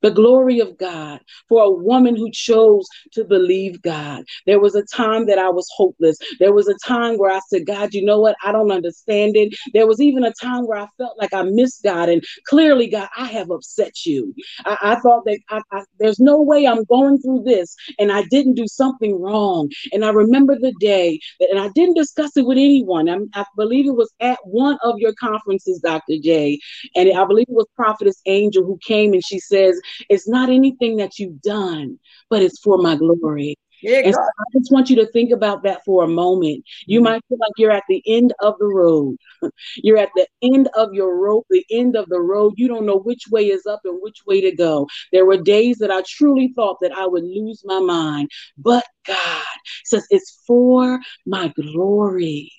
The 0.04 0.12
glory 0.12 0.60
of 0.60 0.78
God 0.78 1.22
for 1.50 1.64
a 1.64 1.72
woman 1.72 2.16
who 2.16 2.30
chose 2.32 2.86
to 3.14 3.26
believe 3.26 3.82
God. 3.82 4.24
There 4.46 4.60
was 4.60 4.76
a 4.76 4.84
time 4.84 5.26
that 5.28 5.40
I 5.40 5.50
was 5.50 5.68
hopeless. 5.76 6.18
There 6.40 6.54
was 6.54 6.68
a 6.68 6.76
time 6.86 7.18
where 7.18 7.32
I 7.32 7.40
said, 7.50 7.66
God, 7.66 7.94
you 7.94 8.06
know 8.06 8.20
what? 8.20 8.36
I 8.44 8.52
don't 8.52 8.72
understand 8.72 9.36
it. 9.38 9.56
There 9.74 9.88
was 9.88 10.02
even 10.02 10.24
a 10.24 10.34
time 10.34 10.68
where 10.68 10.80
I 10.80 10.88
felt 10.98 11.18
like 11.20 11.34
I 11.34 11.44
missed 11.44 11.84
God. 11.84 12.10
And 12.10 12.24
clearly, 12.46 12.88
God, 12.90 13.10
I 13.18 13.26
have 13.28 13.52
upset 13.52 14.06
you. 14.06 14.36
I, 14.66 14.78
I 14.82 14.96
thought 14.98 15.26
that 15.26 15.40
I, 15.50 15.62
I, 15.72 15.84
there's 16.00 16.20
no 16.20 16.42
way 16.42 16.68
I'm 16.68 16.84
going 16.86 17.20
through 17.20 17.44
this 17.46 17.76
and 18.00 18.12
I 18.12 18.24
didn't 18.24 18.56
do 18.56 18.68
something 18.68 19.20
wrong. 19.22 19.72
And 19.92 20.06
I 20.06 20.10
remember 20.10 20.58
the 20.60 20.74
day 20.80 21.20
that, 21.40 21.50
and 21.50 21.60
I 21.60 21.70
didn't 21.76 21.96
discuss 21.96 22.36
it 22.38 22.46
with 22.46 22.58
anyone. 22.58 23.10
I, 23.10 23.18
I 23.42 23.46
believe 23.58 23.88
it 23.88 23.96
was 23.96 24.12
at 24.20 24.40
one 24.44 24.78
of 24.84 25.00
your 25.00 25.14
conferences, 25.14 25.80
Dr. 25.80 26.16
J. 26.22 26.60
And 26.96 27.10
I 27.18 27.26
believe 27.26 27.48
it 27.50 27.56
was 27.56 27.68
Prophetess 27.76 28.22
Angel 28.26 28.64
who 28.64 28.78
came 28.86 29.14
and 29.14 29.26
she 29.26 29.40
says, 29.40 29.80
it's 30.10 30.28
not 30.28 30.50
anything 30.50 30.98
that 30.98 31.20
you've 31.20 31.42
done, 31.42 32.00
but 32.30 32.42
it's 32.42 32.60
for 32.60 32.78
my 32.78 32.96
glory. 32.96 33.56
Yeah, 33.84 34.02
and 34.06 34.14
so 34.14 34.22
I 34.22 34.44
just 34.58 34.72
want 34.72 34.90
you 34.90 34.96
to 34.98 35.06
think 35.08 35.32
about 35.32 35.64
that 35.64 35.84
for 35.84 36.06
a 36.06 36.08
moment. 36.08 36.64
You 36.86 37.00
mm-hmm. 37.00 37.04
might 37.04 37.24
feel 37.28 37.38
like 37.38 37.52
you're 37.58 37.72
at 37.72 37.84
the 37.90 38.02
end 38.08 38.34
of 38.40 38.56
the 38.58 38.68
road. 38.68 39.18
You're 39.76 39.98
at 39.98 40.12
the 40.16 40.26
end 40.42 40.70
of 40.78 40.94
your 40.94 41.18
rope, 41.18 41.46
the 41.50 41.66
end 41.70 41.98
of 41.98 42.08
the 42.08 42.22
road. 42.22 42.54
You 42.56 42.70
don't 42.70 42.86
know 42.86 43.00
which 43.00 43.24
way 43.30 43.50
is 43.50 43.66
up 43.66 43.82
and 43.84 44.00
which 44.02 44.20
way 44.26 44.40
to 44.40 44.56
go. 44.56 44.88
There 45.12 45.26
were 45.26 45.36
days 45.36 45.80
that 45.80 45.92
I 45.92 46.02
truly 46.08 46.54
thought 46.56 46.78
that 46.82 46.94
I 46.94 47.06
would 47.06 47.26
lose 47.26 47.62
my 47.66 47.80
mind, 47.80 48.30
but 48.58 48.86
God 49.06 49.44
says 49.84 50.08
it's 50.10 50.42
for 50.48 51.00
my 51.26 51.50
glory. 51.50 52.54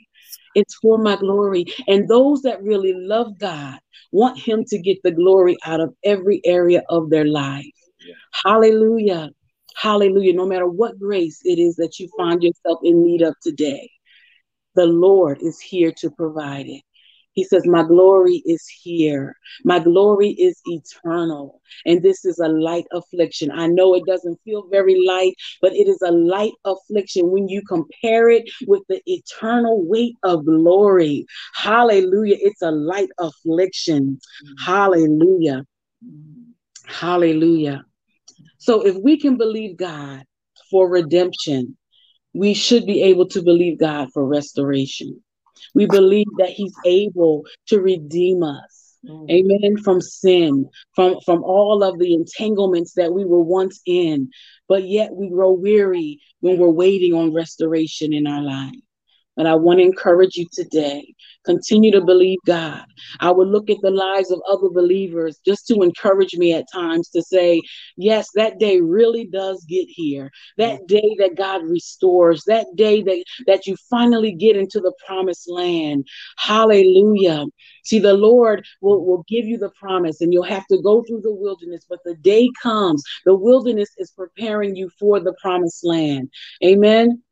It's 0.54 0.74
for 0.76 0.98
my 0.98 1.16
glory. 1.16 1.66
And 1.88 2.08
those 2.08 2.42
that 2.42 2.62
really 2.62 2.94
love 2.94 3.38
God 3.38 3.78
want 4.12 4.38
Him 4.38 4.64
to 4.68 4.78
get 4.78 5.02
the 5.02 5.10
glory 5.10 5.56
out 5.64 5.80
of 5.80 5.94
every 6.04 6.40
area 6.44 6.82
of 6.88 7.10
their 7.10 7.24
life. 7.24 7.66
Yeah. 8.00 8.14
Hallelujah. 8.44 9.30
Hallelujah. 9.76 10.34
No 10.34 10.46
matter 10.46 10.68
what 10.68 10.98
grace 10.98 11.40
it 11.44 11.58
is 11.58 11.76
that 11.76 11.98
you 11.98 12.08
find 12.16 12.42
yourself 12.42 12.78
in 12.84 13.04
need 13.04 13.22
of 13.22 13.34
today, 13.42 13.90
the 14.76 14.86
Lord 14.86 15.38
is 15.42 15.60
here 15.60 15.92
to 15.98 16.10
provide 16.10 16.66
it. 16.66 16.82
He 17.34 17.44
says, 17.44 17.66
My 17.66 17.82
glory 17.82 18.42
is 18.46 18.66
here. 18.68 19.36
My 19.64 19.78
glory 19.78 20.30
is 20.30 20.60
eternal. 20.66 21.60
And 21.84 22.02
this 22.02 22.24
is 22.24 22.38
a 22.38 22.48
light 22.48 22.86
affliction. 22.92 23.50
I 23.50 23.66
know 23.66 23.94
it 23.94 24.06
doesn't 24.06 24.40
feel 24.44 24.68
very 24.68 24.96
light, 25.06 25.34
but 25.60 25.72
it 25.72 25.88
is 25.88 26.00
a 26.02 26.12
light 26.12 26.52
affliction 26.64 27.30
when 27.30 27.48
you 27.48 27.62
compare 27.62 28.30
it 28.30 28.44
with 28.66 28.82
the 28.88 29.02
eternal 29.06 29.84
weight 29.86 30.14
of 30.22 30.44
glory. 30.44 31.26
Hallelujah. 31.54 32.36
It's 32.40 32.62
a 32.62 32.70
light 32.70 33.10
affliction. 33.18 34.18
Hallelujah. 34.64 35.64
Hallelujah. 36.86 37.84
So 38.58 38.86
if 38.86 38.96
we 38.96 39.18
can 39.18 39.36
believe 39.36 39.76
God 39.76 40.24
for 40.70 40.88
redemption, 40.88 41.76
we 42.32 42.54
should 42.54 42.86
be 42.86 43.02
able 43.02 43.28
to 43.28 43.42
believe 43.42 43.78
God 43.78 44.08
for 44.12 44.26
restoration. 44.26 45.22
We 45.74 45.86
believe 45.86 46.26
that 46.38 46.50
He's 46.50 46.74
able 46.84 47.44
to 47.68 47.80
redeem 47.80 48.42
us. 48.42 48.96
Mm. 49.06 49.30
Amen. 49.30 49.76
From 49.82 50.00
sin, 50.00 50.68
from, 50.94 51.16
from 51.24 51.42
all 51.42 51.82
of 51.82 51.98
the 51.98 52.14
entanglements 52.14 52.94
that 52.94 53.12
we 53.12 53.24
were 53.24 53.42
once 53.42 53.80
in, 53.86 54.30
but 54.68 54.84
yet 54.84 55.14
we 55.14 55.28
grow 55.28 55.52
weary 55.52 56.20
when 56.40 56.58
we're 56.58 56.68
waiting 56.68 57.12
on 57.14 57.34
restoration 57.34 58.12
in 58.12 58.26
our 58.26 58.42
life. 58.42 58.74
But 59.36 59.46
I 59.46 59.54
want 59.54 59.80
to 59.80 59.84
encourage 59.84 60.36
you 60.36 60.46
today 60.52 61.14
continue 61.44 61.92
to 61.92 62.00
believe 62.00 62.38
God. 62.46 62.84
I 63.20 63.30
would 63.30 63.48
look 63.48 63.70
at 63.70 63.76
the 63.82 63.90
lives 63.90 64.30
of 64.30 64.40
other 64.48 64.68
believers 64.70 65.38
just 65.44 65.66
to 65.68 65.82
encourage 65.82 66.34
me 66.36 66.52
at 66.52 66.64
times 66.72 67.08
to 67.10 67.22
say, 67.22 67.60
yes, 67.96 68.28
that 68.34 68.58
day 68.58 68.80
really 68.80 69.26
does 69.26 69.64
get 69.68 69.86
here. 69.88 70.30
That 70.56 70.86
day 70.86 71.16
that 71.18 71.36
God 71.36 71.62
restores, 71.64 72.42
that 72.46 72.66
day 72.74 73.02
that, 73.02 73.24
that 73.46 73.66
you 73.66 73.76
finally 73.90 74.32
get 74.32 74.56
into 74.56 74.80
the 74.80 74.94
promised 75.06 75.50
land. 75.50 76.06
Hallelujah. 76.38 77.44
See, 77.84 77.98
the 77.98 78.14
Lord 78.14 78.64
will, 78.80 79.04
will 79.04 79.24
give 79.28 79.44
you 79.44 79.58
the 79.58 79.70
promise 79.78 80.20
and 80.20 80.32
you'll 80.32 80.44
have 80.44 80.66
to 80.68 80.80
go 80.82 81.04
through 81.06 81.20
the 81.20 81.34
wilderness, 81.34 81.84
but 81.88 81.98
the 82.04 82.14
day 82.16 82.48
comes, 82.62 83.02
the 83.26 83.34
wilderness 83.34 83.90
is 83.98 84.10
preparing 84.12 84.74
you 84.74 84.90
for 84.98 85.20
the 85.20 85.34
promised 85.42 85.84
land. 85.84 86.30
Amen 86.64 87.23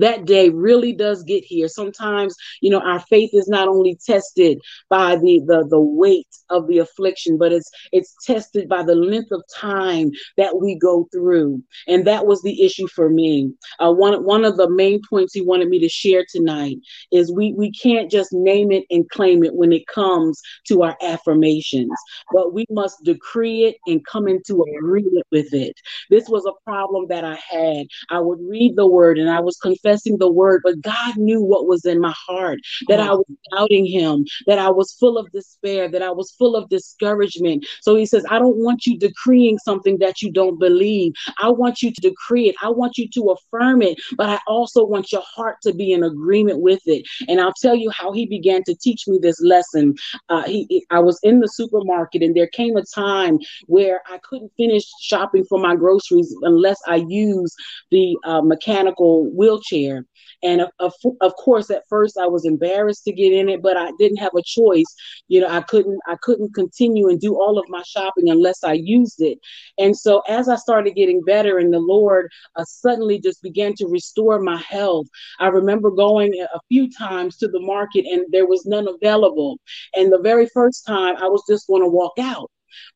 that 0.00 0.24
day 0.24 0.50
really 0.50 0.92
does 0.92 1.22
get 1.24 1.44
here. 1.44 1.68
Sometimes 1.68 2.34
you 2.60 2.70
know 2.70 2.80
our 2.80 3.00
faith 3.00 3.30
is 3.32 3.48
not 3.48 3.68
only 3.68 3.98
tested 4.06 4.58
by 4.88 5.16
the 5.16 5.40
the 5.46 5.66
the 5.68 5.80
weight 5.80 6.26
of 6.50 6.66
the 6.66 6.78
affliction 6.78 7.38
but 7.38 7.52
it's 7.52 7.70
it's 7.92 8.14
tested 8.24 8.68
by 8.68 8.82
the 8.82 8.94
length 8.94 9.30
of 9.32 9.42
time 9.54 10.10
that 10.36 10.58
we 10.60 10.74
go 10.76 11.08
through. 11.12 11.62
And 11.86 12.06
that 12.06 12.26
was 12.26 12.42
the 12.42 12.64
issue 12.64 12.88
for 12.88 13.08
me. 13.10 13.52
Uh, 13.78 13.92
one 13.92 14.24
one 14.24 14.44
of 14.44 14.56
the 14.56 14.70
main 14.70 15.00
points 15.08 15.34
he 15.34 15.42
wanted 15.42 15.68
me 15.68 15.78
to 15.80 15.88
share 15.88 16.24
tonight 16.30 16.78
is 17.12 17.32
we 17.32 17.52
we 17.56 17.70
can't 17.72 18.10
just 18.10 18.32
name 18.32 18.72
it 18.72 18.84
and 18.90 19.08
claim 19.10 19.44
it 19.44 19.54
when 19.54 19.72
it 19.72 19.86
comes 19.86 20.40
to 20.68 20.82
our 20.82 20.96
affirmations 21.02 21.90
but 22.32 22.52
we 22.52 22.66
must 22.70 23.02
decree 23.04 23.64
it 23.64 23.76
and 23.86 24.04
come 24.06 24.28
into 24.28 24.64
agreement 24.78 25.26
with 25.30 25.52
it. 25.52 25.74
This 26.10 26.28
was 26.28 26.44
a 26.46 26.64
problem 26.64 27.06
that 27.08 27.24
i 27.24 27.38
had. 27.50 27.86
I 28.10 28.20
would 28.20 28.40
read 28.42 28.76
the 28.76 28.86
word 28.86 29.18
and 29.18 29.30
i 29.30 29.40
was 29.40 29.56
confessing 29.56 29.87
the 29.94 30.30
word, 30.30 30.62
but 30.64 30.80
God 30.80 31.16
knew 31.16 31.42
what 31.42 31.66
was 31.66 31.84
in 31.84 32.00
my 32.00 32.14
heart 32.26 32.58
that 32.88 33.00
I 33.00 33.12
was 33.12 33.24
doubting 33.54 33.86
Him, 33.86 34.24
that 34.46 34.58
I 34.58 34.70
was 34.70 34.92
full 34.92 35.18
of 35.18 35.30
despair, 35.32 35.88
that 35.88 36.02
I 36.02 36.10
was 36.10 36.32
full 36.32 36.56
of 36.56 36.68
discouragement. 36.68 37.66
So 37.80 37.94
He 37.94 38.06
says, 38.06 38.24
I 38.30 38.38
don't 38.38 38.56
want 38.56 38.86
you 38.86 38.98
decreeing 38.98 39.58
something 39.58 39.98
that 39.98 40.22
you 40.22 40.32
don't 40.32 40.58
believe. 40.58 41.12
I 41.38 41.50
want 41.50 41.82
you 41.82 41.92
to 41.92 42.00
decree 42.00 42.48
it, 42.48 42.56
I 42.62 42.70
want 42.70 42.98
you 42.98 43.08
to 43.08 43.36
affirm 43.36 43.82
it, 43.82 43.98
but 44.16 44.28
I 44.28 44.38
also 44.46 44.84
want 44.84 45.12
your 45.12 45.22
heart 45.24 45.56
to 45.62 45.72
be 45.72 45.92
in 45.92 46.02
agreement 46.02 46.60
with 46.60 46.82
it. 46.86 47.04
And 47.28 47.40
I'll 47.40 47.54
tell 47.60 47.74
you 47.74 47.90
how 47.90 48.12
He 48.12 48.26
began 48.26 48.62
to 48.64 48.74
teach 48.74 49.06
me 49.06 49.18
this 49.20 49.40
lesson. 49.40 49.94
Uh, 50.28 50.42
he, 50.44 50.86
I 50.90 51.00
was 51.00 51.18
in 51.22 51.40
the 51.40 51.48
supermarket, 51.48 52.22
and 52.22 52.36
there 52.36 52.48
came 52.48 52.76
a 52.76 52.82
time 52.94 53.38
where 53.66 54.02
I 54.10 54.18
couldn't 54.18 54.52
finish 54.56 54.84
shopping 55.00 55.44
for 55.48 55.58
my 55.58 55.76
groceries 55.76 56.34
unless 56.42 56.78
I 56.86 57.04
used 57.08 57.54
the 57.90 58.16
uh, 58.24 58.42
mechanical 58.42 59.30
wheelchair 59.32 59.67
wheelchair. 59.70 60.04
And 60.42 60.60
of, 60.60 60.70
of, 60.78 60.92
of 61.20 61.34
course, 61.34 61.70
at 61.70 61.82
first 61.88 62.16
I 62.18 62.26
was 62.26 62.44
embarrassed 62.44 63.04
to 63.04 63.12
get 63.12 63.32
in 63.32 63.48
it, 63.48 63.62
but 63.62 63.76
I 63.76 63.90
didn't 63.98 64.18
have 64.18 64.34
a 64.36 64.42
choice. 64.42 64.84
You 65.26 65.40
know, 65.40 65.48
I 65.48 65.62
couldn't 65.62 65.98
I 66.06 66.16
couldn't 66.22 66.54
continue 66.54 67.08
and 67.08 67.20
do 67.20 67.34
all 67.34 67.58
of 67.58 67.68
my 67.68 67.82
shopping 67.82 68.28
unless 68.28 68.62
I 68.62 68.74
used 68.74 69.20
it. 69.20 69.38
And 69.78 69.96
so 69.96 70.22
as 70.28 70.48
I 70.48 70.56
started 70.56 70.94
getting 70.94 71.22
better, 71.22 71.58
and 71.58 71.72
the 71.72 71.80
Lord 71.80 72.30
uh, 72.56 72.64
suddenly 72.64 73.20
just 73.20 73.42
began 73.42 73.74
to 73.74 73.88
restore 73.88 74.38
my 74.40 74.58
health, 74.58 75.06
I 75.40 75.48
remember 75.48 75.90
going 75.90 76.32
a 76.34 76.60
few 76.68 76.88
times 76.90 77.36
to 77.38 77.48
the 77.48 77.60
market 77.60 78.04
and 78.06 78.24
there 78.30 78.46
was 78.46 78.64
none 78.66 78.86
available. 78.88 79.58
And 79.94 80.12
the 80.12 80.20
very 80.22 80.46
first 80.54 80.86
time 80.86 81.16
I 81.16 81.26
was 81.26 81.42
just 81.48 81.66
going 81.66 81.82
to 81.82 81.88
walk 81.88 82.18
out. 82.20 82.50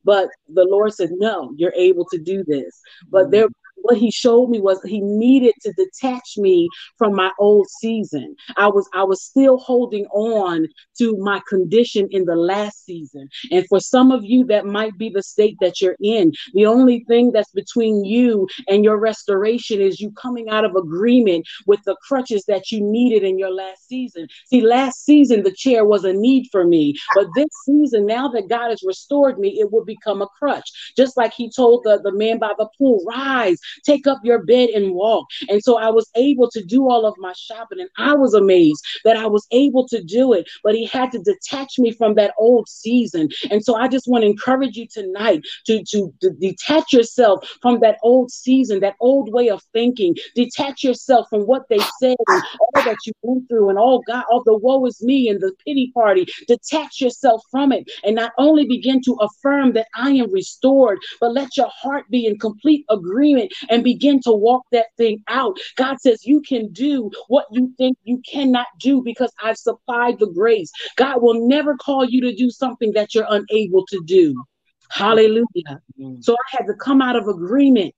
But 0.05 0.29
the 0.49 0.64
Lord 0.64 0.93
said, 0.93 1.11
No, 1.12 1.52
you're 1.57 1.75
able 1.75 2.05
to 2.12 2.19
do 2.19 2.45
this. 2.47 2.81
But 3.11 3.31
there 3.31 3.49
what 3.83 3.99
he 3.99 4.11
showed 4.11 4.49
me 4.49 4.61
was 4.61 4.81
he 4.85 5.01
needed 5.01 5.55
to 5.62 5.73
detach 5.73 6.35
me 6.37 6.69
from 6.99 7.15
my 7.15 7.31
old 7.39 7.69
season. 7.69 8.35
I 8.57 8.69
was 8.69 8.89
I 8.95 9.05
was 9.05 9.23
still 9.23 9.59
holding 9.59 10.07
on 10.07 10.67
to 10.99 11.17
my 11.19 11.41
condition 11.49 12.09
in 12.11 12.25
the 12.25 12.37
last 12.37 12.85
season. 12.85 13.29
And 13.51 13.67
for 13.69 13.81
some 13.81 14.11
of 14.11 14.25
you 14.25 14.45
that 14.47 14.67
might 14.67 14.97
be 14.99 15.11
the 15.11 15.23
state 15.23 15.57
that 15.61 15.81
you're 15.81 15.97
in. 16.03 16.33
The 16.55 16.67
only 16.67 17.05
thing 17.09 17.33
that's 17.33 17.51
between 17.53 18.05
you 18.05 18.47
and 18.69 18.85
your 18.85 18.99
restoration 18.99 19.81
is 19.81 20.01
you 20.01 20.11
coming 20.12 20.49
out 20.49 20.65
of 20.65 20.75
agreement 20.77 21.47
with 21.67 21.81
the 21.85 21.97
crutches 22.07 22.45
that 22.49 22.71
you 22.71 22.81
needed 22.81 23.23
in 23.23 23.39
your 23.39 23.53
last 23.53 23.89
season. 23.89 24.29
See, 24.47 24.61
last 24.61 25.05
season 25.05 25.43
the 25.43 25.53
chair 25.53 25.85
was 25.85 26.05
a 26.05 26.12
need 26.12 26.49
for 26.51 26.65
me, 26.65 26.95
but 27.15 27.27
this 27.35 27.49
season 27.65 28.07
now 28.07 28.29
that 28.29 28.49
God 28.49 28.71
has 28.71 28.83
restored 28.85 29.39
me, 29.39 29.61
it 29.61 29.73
will 29.73 29.85
become 29.85 30.23
a 30.23 30.29
crutch. 30.39 30.71
Just 30.97 31.17
like 31.17 31.33
he 31.33 31.51
told 31.51 31.85
the, 31.85 32.01
the 32.03 32.12
man 32.12 32.39
by 32.39 32.53
the 32.59 32.69
pool, 32.79 33.03
rise, 33.07 33.59
take 33.85 34.07
up 34.07 34.19
your 34.23 34.45
bed 34.45 34.71
and 34.71 34.95
walk. 34.95 35.26
And 35.49 35.62
so 35.62 35.79
I 35.79 35.91
was 35.91 36.09
able 36.17 36.50
to 36.50 36.62
do 36.64 36.88
all 36.88 37.07
of 37.07 37.14
my 37.19 37.33
shopping, 37.37 37.81
and 37.81 37.91
I 37.99 38.14
was 38.14 38.35
amazed 38.35 38.85
that 39.05 39.17
I 39.17 39.26
was 39.26 39.47
able 39.50 39.87
to 39.88 40.02
do 40.02 40.33
it. 40.33 40.49
But 40.62 40.75
he 40.75 40.87
had 40.87 41.12
to 41.12 41.19
detach 41.19 41.79
me 41.79 41.93
from 41.93 42.14
that 42.14 42.35
old 42.38 42.69
season. 42.69 43.29
And 43.50 43.64
so 43.64 43.75
I 43.75 43.88
just 43.88 44.09
want 44.09 44.23
to 44.23 44.31
encourage 44.31 44.76
you 44.76 44.87
tonight 44.88 45.43
to, 45.67 45.83
to, 45.85 46.12
to 46.21 46.31
detach 46.31 46.93
yourself 46.93 47.47
from 47.61 47.81
that 47.81 47.99
old 48.02 48.31
season, 48.31 48.81
that 48.81 48.97
old 49.00 49.33
way 49.33 49.49
of 49.49 49.62
thinking. 49.73 50.14
Detach 50.35 50.83
yourself 50.83 51.26
from 51.31 51.43
what 51.43 51.62
they 51.69 51.79
said 52.00 52.17
and 52.29 52.43
all 52.61 52.83
that 52.85 52.97
you 53.07 53.12
went 53.23 53.49
through 53.49 53.69
and 53.69 53.79
all 53.79 54.02
God, 54.07 54.25
all 54.31 54.43
the 54.45 54.57
woe 54.57 54.85
is 54.87 55.02
me 55.02 55.29
and 55.29 55.41
the 55.41 55.52
pity 55.64 55.91
party. 55.95 56.26
Detach 56.49 57.00
yourself 57.00 57.43
from 57.50 57.73
it 57.73 57.91
and 58.05 58.14
not 58.17 58.33
only 58.38 58.67
begin 58.67 59.00
to 59.02 59.14
affirm 59.21 59.73
that 59.73 59.88
I 59.95 60.11
am 60.11 60.33
restored, 60.33 60.99
but 61.21 61.33
let 61.33 61.57
your 61.57 61.71
heart 61.71 62.09
be 62.11 62.26
in 62.26 62.38
complete 62.38 62.85
agreement 62.91 63.52
and 63.71 63.85
begin 63.85 64.21
to 64.23 64.33
walk 64.33 64.62
that 64.73 64.87
thing 64.97 65.23
out. 65.28 65.59
God 65.76 66.00
says 66.00 66.25
you 66.25 66.40
can 66.42 66.73
do 66.73 67.11
what 67.28 67.47
you 67.50 67.73
think 67.78 67.97
you 68.04 68.21
cannot 68.31 68.66
do 68.81 69.02
because 69.02 69.33
I've 69.42 69.59
supplied 69.59 70.19
the 70.19 70.31
grace. 70.31 70.71
God 70.97 71.23
will 71.23 71.47
never 71.47 71.76
call 71.76 72.04
you 72.04 72.21
to 72.23 72.35
do 72.35 72.50
something 72.50 72.92
that 72.92 73.14
you're 73.14 73.26
unable 73.28 73.87
to 73.87 74.02
do. 74.04 74.42
Hallelujah. 74.90 75.81
So 76.21 76.35
I 76.35 76.57
had 76.57 76.66
to 76.66 76.75
come 76.75 77.00
out 77.00 77.16
of 77.16 77.28
agreement 77.28 77.95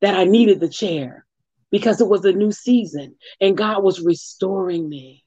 that 0.00 0.14
I 0.14 0.24
needed 0.24 0.60
the 0.60 0.68
chair 0.68 1.26
because 1.70 2.00
it 2.00 2.08
was 2.08 2.24
a 2.24 2.32
new 2.32 2.52
season 2.52 3.16
and 3.40 3.56
God 3.56 3.82
was 3.82 4.00
restoring 4.00 4.88
me. 4.88 5.24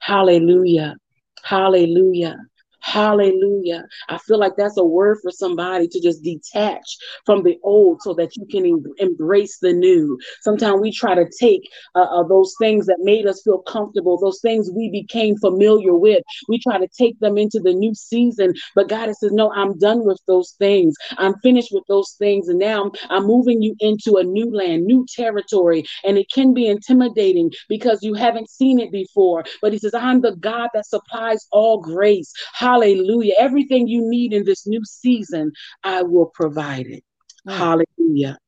Hallelujah. 0.00 0.96
Hallelujah. 1.42 2.36
Hallelujah. 2.80 3.84
I 4.08 4.18
feel 4.18 4.38
like 4.38 4.54
that's 4.56 4.78
a 4.78 4.84
word 4.84 5.18
for 5.22 5.30
somebody 5.30 5.88
to 5.88 6.00
just 6.00 6.22
detach 6.22 6.96
from 7.26 7.42
the 7.42 7.58
old 7.62 8.02
so 8.02 8.14
that 8.14 8.36
you 8.36 8.46
can 8.46 8.66
em- 8.66 8.84
embrace 8.98 9.58
the 9.60 9.72
new. 9.72 10.18
Sometimes 10.42 10.80
we 10.80 10.92
try 10.92 11.14
to 11.14 11.26
take 11.40 11.62
uh, 11.94 12.02
uh, 12.02 12.22
those 12.28 12.54
things 12.60 12.86
that 12.86 12.98
made 13.00 13.26
us 13.26 13.42
feel 13.44 13.58
comfortable, 13.60 14.18
those 14.18 14.40
things 14.40 14.70
we 14.74 14.90
became 14.90 15.36
familiar 15.38 15.94
with. 15.94 16.22
We 16.48 16.58
try 16.60 16.78
to 16.78 16.88
take 16.88 17.18
them 17.20 17.38
into 17.38 17.60
the 17.60 17.74
new 17.74 17.94
season, 17.94 18.54
but 18.74 18.88
God 18.88 19.12
says, 19.16 19.32
No, 19.32 19.52
I'm 19.52 19.78
done 19.78 20.06
with 20.06 20.20
those 20.26 20.54
things. 20.58 20.94
I'm 21.18 21.34
finished 21.40 21.70
with 21.72 21.84
those 21.88 22.14
things. 22.18 22.48
And 22.48 22.58
now 22.58 22.92
I'm 23.10 23.26
moving 23.26 23.62
you 23.62 23.74
into 23.80 24.16
a 24.18 24.24
new 24.24 24.54
land, 24.54 24.84
new 24.84 25.06
territory. 25.14 25.84
And 26.04 26.18
it 26.18 26.30
can 26.32 26.54
be 26.54 26.68
intimidating 26.68 27.52
because 27.68 28.02
you 28.02 28.14
haven't 28.14 28.50
seen 28.50 28.78
it 28.78 28.92
before. 28.92 29.44
But 29.62 29.72
He 29.72 29.78
says, 29.78 29.94
I'm 29.94 30.20
the 30.20 30.36
God 30.36 30.70
that 30.74 30.86
supplies 30.86 31.46
all 31.52 31.80
grace. 31.80 32.32
Hallelujah. 32.68 33.32
Everything 33.38 33.88
you 33.88 34.02
need 34.10 34.34
in 34.34 34.44
this 34.44 34.66
new 34.66 34.84
season, 34.84 35.52
I 35.84 36.02
will 36.02 36.26
provide 36.34 36.86
it. 36.86 37.02
Mm. 37.46 37.56
Hallelujah. 37.56 38.38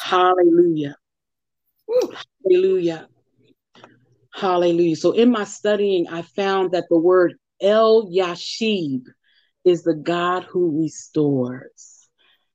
Hallelujah. 0.00 0.96
Hallelujah. 2.44 3.08
Hallelujah. 4.34 4.96
So 4.96 5.12
in 5.12 5.30
my 5.30 5.44
studying, 5.44 6.08
I 6.08 6.22
found 6.22 6.72
that 6.72 6.86
the 6.90 6.98
word 6.98 7.34
El 7.60 8.08
Yashib 8.08 9.02
is 9.64 9.84
the 9.84 9.94
God 9.94 10.42
who 10.42 10.80
restores. 10.82 12.08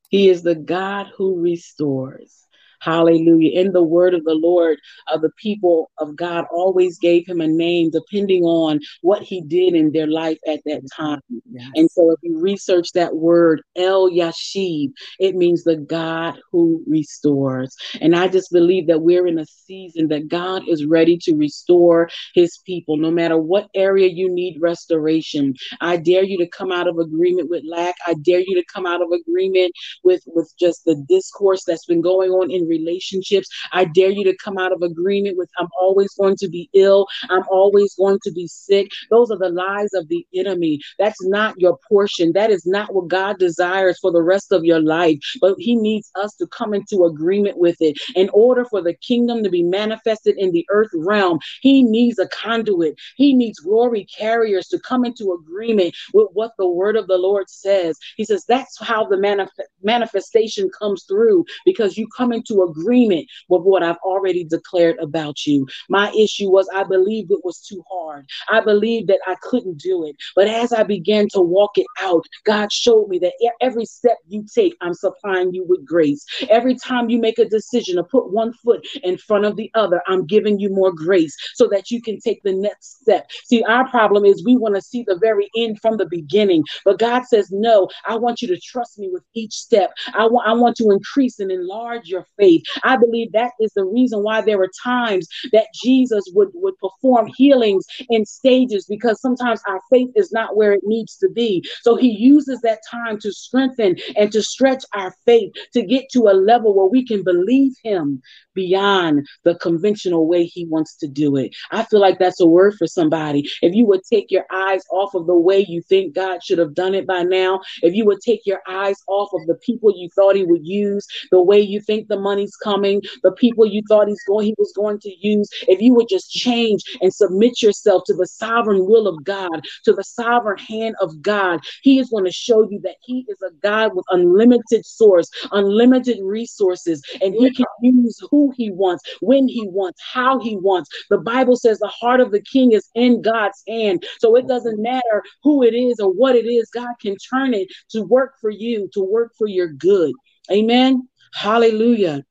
He 0.09 0.27
is 0.27 0.43
the 0.43 0.55
God 0.55 1.07
who 1.15 1.41
restores. 1.41 2.42
Hallelujah. 2.83 3.51
In 3.59 3.71
the 3.71 3.83
word 3.83 4.13
of 4.13 4.23
the 4.25 4.33
Lord, 4.33 4.77
uh, 5.07 5.17
the 5.17 5.31
people 5.37 5.89
of 5.99 6.15
God 6.15 6.45
always 6.51 6.99
gave 6.99 7.27
him 7.27 7.39
a 7.41 7.47
name 7.47 7.91
depending 7.91 8.43
on 8.43 8.79
what 9.01 9.21
he 9.21 9.41
did 9.41 9.73
in 9.73 9.91
their 9.91 10.07
life 10.07 10.37
at 10.47 10.59
that 10.65 10.81
time. 10.95 11.21
Yes. 11.51 11.69
And 11.75 11.89
so 11.91 12.11
if 12.11 12.19
you 12.21 12.39
research 12.39 12.91
that 12.93 13.15
word, 13.15 13.61
El 13.75 14.09
Yashib, 14.09 14.91
it 15.19 15.35
means 15.35 15.63
the 15.63 15.77
God 15.77 16.39
who 16.51 16.83
restores. 16.87 17.75
And 18.01 18.15
I 18.15 18.27
just 18.27 18.51
believe 18.51 18.87
that 18.87 19.01
we're 19.01 19.27
in 19.27 19.39
a 19.39 19.45
season 19.45 20.09
that 20.09 20.27
God 20.27 20.63
is 20.67 20.85
ready 20.85 21.17
to 21.23 21.35
restore 21.35 22.09
his 22.33 22.59
people, 22.65 22.97
no 22.97 23.11
matter 23.11 23.37
what 23.37 23.69
area 23.75 24.07
you 24.07 24.29
need 24.29 24.57
restoration. 24.61 25.53
I 25.81 25.97
dare 25.97 26.23
you 26.23 26.37
to 26.39 26.47
come 26.47 26.71
out 26.71 26.87
of 26.87 26.97
agreement 26.97 27.49
with 27.49 27.63
lack. 27.65 27.95
I 28.05 28.15
dare 28.15 28.39
you 28.39 28.55
to 28.55 28.65
come 28.73 28.85
out 28.85 29.01
of 29.01 29.09
agreement 29.11 29.71
with, 30.03 30.21
with 30.27 30.51
just 30.59 30.83
the 30.85 30.95
discourse 31.07 31.63
that's 31.65 31.85
been 31.85 32.01
going 32.01 32.31
on 32.31 32.51
in 32.51 32.67
relationships. 32.77 33.47
I 33.71 33.85
dare 33.85 34.11
you 34.11 34.23
to 34.25 34.37
come 34.43 34.57
out 34.57 34.73
of 34.73 34.81
agreement 34.81 35.37
with 35.37 35.49
I'm 35.59 35.69
always 35.79 36.13
going 36.15 36.37
to 36.37 36.49
be 36.49 36.69
ill. 36.73 37.07
I'm 37.29 37.43
always 37.49 37.93
going 37.95 38.19
to 38.23 38.31
be 38.31 38.47
sick. 38.47 38.89
Those 39.09 39.31
are 39.31 39.37
the 39.37 39.49
lies 39.49 39.93
of 39.93 40.07
the 40.09 40.25
enemy. 40.35 40.79
That's 40.99 41.23
not 41.25 41.59
your 41.59 41.77
portion. 41.89 42.33
That 42.33 42.51
is 42.51 42.65
not 42.65 42.93
what 42.93 43.07
God 43.07 43.39
desires 43.39 43.99
for 44.01 44.11
the 44.11 44.23
rest 44.23 44.51
of 44.51 44.65
your 44.65 44.81
life. 44.81 45.19
But 45.41 45.55
He 45.59 45.75
needs 45.75 46.11
us 46.15 46.35
to 46.37 46.47
come 46.47 46.73
into 46.73 47.05
agreement 47.05 47.57
with 47.57 47.77
it. 47.81 47.97
In 48.15 48.29
order 48.33 48.65
for 48.65 48.81
the 48.81 48.95
kingdom 48.95 49.43
to 49.43 49.49
be 49.49 49.63
manifested 49.63 50.35
in 50.37 50.51
the 50.51 50.65
earth 50.69 50.91
realm, 50.93 51.39
He 51.61 51.83
needs 51.83 52.19
a 52.19 52.27
conduit. 52.27 52.95
He 53.17 53.33
needs 53.33 53.59
glory 53.59 54.05
carriers 54.05 54.67
to 54.69 54.79
come 54.79 55.05
into 55.05 55.33
agreement 55.33 55.95
with 56.13 56.29
what 56.33 56.53
the 56.57 56.67
word 56.67 56.95
of 56.95 57.07
the 57.07 57.17
Lord 57.17 57.49
says. 57.49 57.97
He 58.17 58.25
says 58.25 58.45
that's 58.47 58.77
how 58.81 59.05
the 59.05 59.17
manif- 59.17 59.49
manifestation 59.83 60.69
comes 60.77 61.05
through 61.07 61.45
because 61.65 61.97
you 61.97 62.07
come 62.15 62.33
into 62.33 62.62
agreement 62.63 63.27
with 63.49 63.61
what 63.63 63.83
I've 63.83 63.97
already 64.03 64.43
declared 64.43 64.97
about 64.99 65.45
you. 65.45 65.67
My 65.89 66.11
issue 66.17 66.49
was 66.49 66.67
I 66.73 66.83
believed 66.83 67.31
it 67.31 67.43
was 67.43 67.59
too 67.59 67.83
hard. 67.89 68.25
I 68.49 68.61
believed 68.61 69.07
that 69.09 69.19
I 69.27 69.35
couldn't 69.41 69.79
do 69.79 70.05
it. 70.05 70.15
But 70.35 70.47
as 70.47 70.73
I 70.73 70.83
began 70.83 71.27
to 71.29 71.41
walk 71.41 71.77
it 71.77 71.87
out, 72.01 72.25
God 72.45 72.71
showed 72.71 73.07
me 73.09 73.19
that 73.19 73.33
every 73.61 73.85
step 73.85 74.17
you 74.27 74.45
take, 74.53 74.75
I'm 74.81 74.93
supplying 74.93 75.53
you 75.53 75.65
with 75.67 75.85
grace. 75.85 76.25
Every 76.49 76.75
time 76.75 77.09
you 77.09 77.19
make 77.19 77.39
a 77.39 77.45
decision 77.45 77.95
to 77.97 78.03
put 78.03 78.31
one 78.31 78.53
foot 78.53 78.85
in 79.03 79.17
front 79.17 79.45
of 79.45 79.55
the 79.55 79.71
other, 79.75 80.01
I'm 80.07 80.25
giving 80.25 80.59
you 80.59 80.69
more 80.69 80.91
grace 80.91 81.35
so 81.55 81.67
that 81.67 81.91
you 81.91 82.01
can 82.01 82.19
take 82.19 82.41
the 82.43 82.53
next 82.53 83.01
step. 83.01 83.29
See, 83.45 83.63
our 83.63 83.87
problem 83.89 84.25
is 84.25 84.43
we 84.43 84.57
want 84.57 84.75
to 84.75 84.81
see 84.81 85.03
the 85.03 85.17
very 85.17 85.49
end 85.57 85.79
from 85.81 85.97
the 85.97 86.05
beginning. 86.05 86.63
But 86.85 86.99
God 86.99 87.25
says, 87.25 87.49
No, 87.51 87.87
I 88.07 88.15
want 88.15 88.41
you 88.41 88.47
to 88.49 88.59
trust 88.59 88.97
me 88.99 89.09
with 89.11 89.23
each 89.33 89.53
step. 89.53 89.93
I 90.13 90.25
want 90.25 90.47
I 90.47 90.53
want 90.53 90.75
to 90.77 90.91
increase 90.91 91.39
and 91.39 91.51
enlarge 91.51 92.07
your 92.07 92.25
faith 92.37 92.42
faith. 92.43 92.63
I 92.83 92.97
believe 92.97 93.31
that 93.31 93.51
is 93.59 93.71
the 93.75 93.85
reason 93.85 94.23
why 94.23 94.41
there 94.41 94.57
were 94.57 94.71
times 94.83 95.27
that 95.51 95.67
Jesus 95.83 96.23
would, 96.33 96.49
would 96.53 96.77
perform 96.77 97.27
healings 97.35 97.85
in 98.09 98.25
stages 98.25 98.85
because 98.87 99.21
sometimes 99.21 99.61
our 99.67 99.81
faith 99.89 100.09
is 100.15 100.31
not 100.31 100.55
where 100.57 100.73
it 100.73 100.81
needs 100.83 101.15
to 101.17 101.29
be. 101.29 101.63
So 101.81 101.95
he 101.95 102.09
uses 102.09 102.59
that 102.61 102.79
time 102.89 103.19
to 103.19 103.31
strengthen 103.31 103.95
and 104.17 104.31
to 104.31 104.41
stretch 104.41 104.83
our 104.93 105.13
faith 105.25 105.51
to 105.73 105.83
get 105.83 106.05
to 106.13 106.23
a 106.23 106.33
level 106.33 106.75
where 106.75 106.87
we 106.87 107.05
can 107.05 107.23
believe 107.23 107.73
him 107.83 108.21
beyond 108.53 109.27
the 109.43 109.55
conventional 109.55 110.27
way 110.27 110.45
he 110.45 110.65
wants 110.65 110.95
to 110.97 111.07
do 111.07 111.37
it. 111.37 111.55
I 111.71 111.83
feel 111.83 111.99
like 111.99 112.19
that's 112.19 112.39
a 112.39 112.45
word 112.45 112.75
for 112.77 112.87
somebody. 112.87 113.49
If 113.61 113.73
you 113.73 113.85
would 113.87 114.01
take 114.03 114.31
your 114.31 114.45
eyes 114.51 114.83
off 114.91 115.15
of 115.15 115.27
the 115.27 115.37
way 115.37 115.65
you 115.67 115.81
think 115.81 116.15
God 116.15 116.43
should 116.43 116.59
have 116.59 116.75
done 116.75 116.93
it 116.93 117.07
by 117.07 117.23
now, 117.23 117.61
if 117.81 117.93
you 117.93 118.05
would 118.05 118.21
take 118.21 118.41
your 118.45 118.61
eyes 118.67 118.97
off 119.07 119.29
of 119.33 119.47
the 119.47 119.55
people 119.55 119.93
you 119.95 120.09
thought 120.15 120.35
he 120.35 120.43
would 120.43 120.65
use, 120.65 121.05
the 121.31 121.41
way 121.41 121.59
you 121.59 121.81
think 121.81 122.07
the 122.07 122.19
money's 122.33 122.55
coming, 122.55 123.01
the 123.21 123.31
people 123.33 123.65
you 123.65 123.81
thought 123.87 124.07
he's 124.07 124.23
going 124.27 124.45
he 124.45 124.55
was 124.57 124.73
going 124.75 124.99
to 124.99 125.13
use, 125.19 125.47
if 125.67 125.79
you 125.81 125.93
would 125.93 126.07
just 126.09 126.29
change 126.31 126.81
and 127.01 127.13
submit 127.13 127.61
yourself 127.61 128.03
to 128.07 128.13
the 128.13 128.27
sovereign 128.27 128.85
will 128.85 129.07
of 129.07 129.23
God, 129.23 129.61
to 129.85 129.93
the 129.93 130.03
sovereign 130.03 130.57
hand 130.57 130.95
of 130.99 131.21
God, 131.21 131.59
he 131.81 131.99
is 131.99 132.09
going 132.09 132.25
to 132.25 132.31
show 132.31 132.67
you 132.69 132.79
that 132.81 132.95
he 133.01 133.25
is 133.29 133.37
a 133.41 133.51
God 133.61 133.95
with 133.95 134.05
unlimited 134.09 134.85
source, 134.85 135.29
unlimited 135.51 136.17
resources, 136.23 137.01
and 137.21 137.33
he 137.35 137.53
can 137.53 137.65
use 137.81 138.19
who 138.31 138.51
he 138.57 138.71
wants, 138.71 139.03
when 139.21 139.47
he 139.47 139.67
wants, 139.67 140.01
how 140.01 140.39
he 140.39 140.55
wants. 140.57 140.89
The 141.09 141.19
Bible 141.19 141.55
says 141.55 141.79
the 141.79 141.87
heart 141.87 142.19
of 142.19 142.31
the 142.31 142.41
king 142.41 142.71
is 142.71 142.89
in 142.95 143.21
God's 143.21 143.61
hand. 143.67 144.05
So 144.19 144.35
it 144.35 144.47
doesn't 144.47 144.81
matter 144.81 145.23
who 145.43 145.63
it 145.63 145.73
is 145.73 145.99
or 145.99 146.11
what 146.11 146.35
it 146.35 146.45
is, 146.45 146.69
God 146.73 146.93
can 147.01 147.15
turn 147.17 147.53
it 147.53 147.67
to 147.91 148.01
work 148.01 148.33
for 148.41 148.49
you, 148.49 148.89
to 148.93 149.01
work 149.03 149.33
for 149.37 149.47
your 149.47 149.67
good. 149.67 150.13
Amen. 150.51 151.07
Hallelujah. 151.33 152.23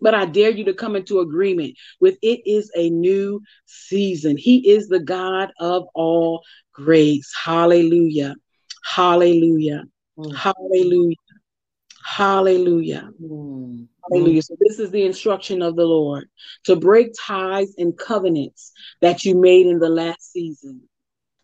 But 0.00 0.14
I 0.14 0.26
dare 0.26 0.50
you 0.50 0.64
to 0.64 0.74
come 0.74 0.94
into 0.96 1.20
agreement 1.20 1.74
with 2.00 2.18
it 2.22 2.40
is 2.46 2.70
a 2.76 2.90
new 2.90 3.40
season. 3.64 4.36
He 4.36 4.70
is 4.70 4.88
the 4.88 5.00
God 5.00 5.50
of 5.58 5.86
all 5.94 6.42
grace. 6.72 7.32
Hallelujah. 7.44 8.34
Hallelujah. 8.84 9.84
Mm. 10.18 10.34
Hallelujah. 10.34 11.16
Hallelujah. 12.04 13.10
Mm. 13.22 13.88
Hallelujah. 14.10 14.42
So 14.42 14.56
this 14.60 14.78
is 14.78 14.90
the 14.90 15.04
instruction 15.04 15.62
of 15.62 15.76
the 15.76 15.84
Lord 15.84 16.28
to 16.64 16.76
break 16.76 17.12
ties 17.18 17.74
and 17.78 17.96
covenants 17.96 18.72
that 19.00 19.24
you 19.24 19.34
made 19.34 19.66
in 19.66 19.78
the 19.78 19.88
last 19.88 20.32
season. 20.32 20.82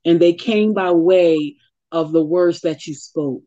And 0.05 0.21
they 0.21 0.35
came 0.35 0.75
by 0.75 0.91
way 0.91 1.57
of 1.91 2.13
the 2.13 2.23
words 2.23 2.61
that 2.61 2.87
you 2.87 2.95
spoke. 2.95 3.43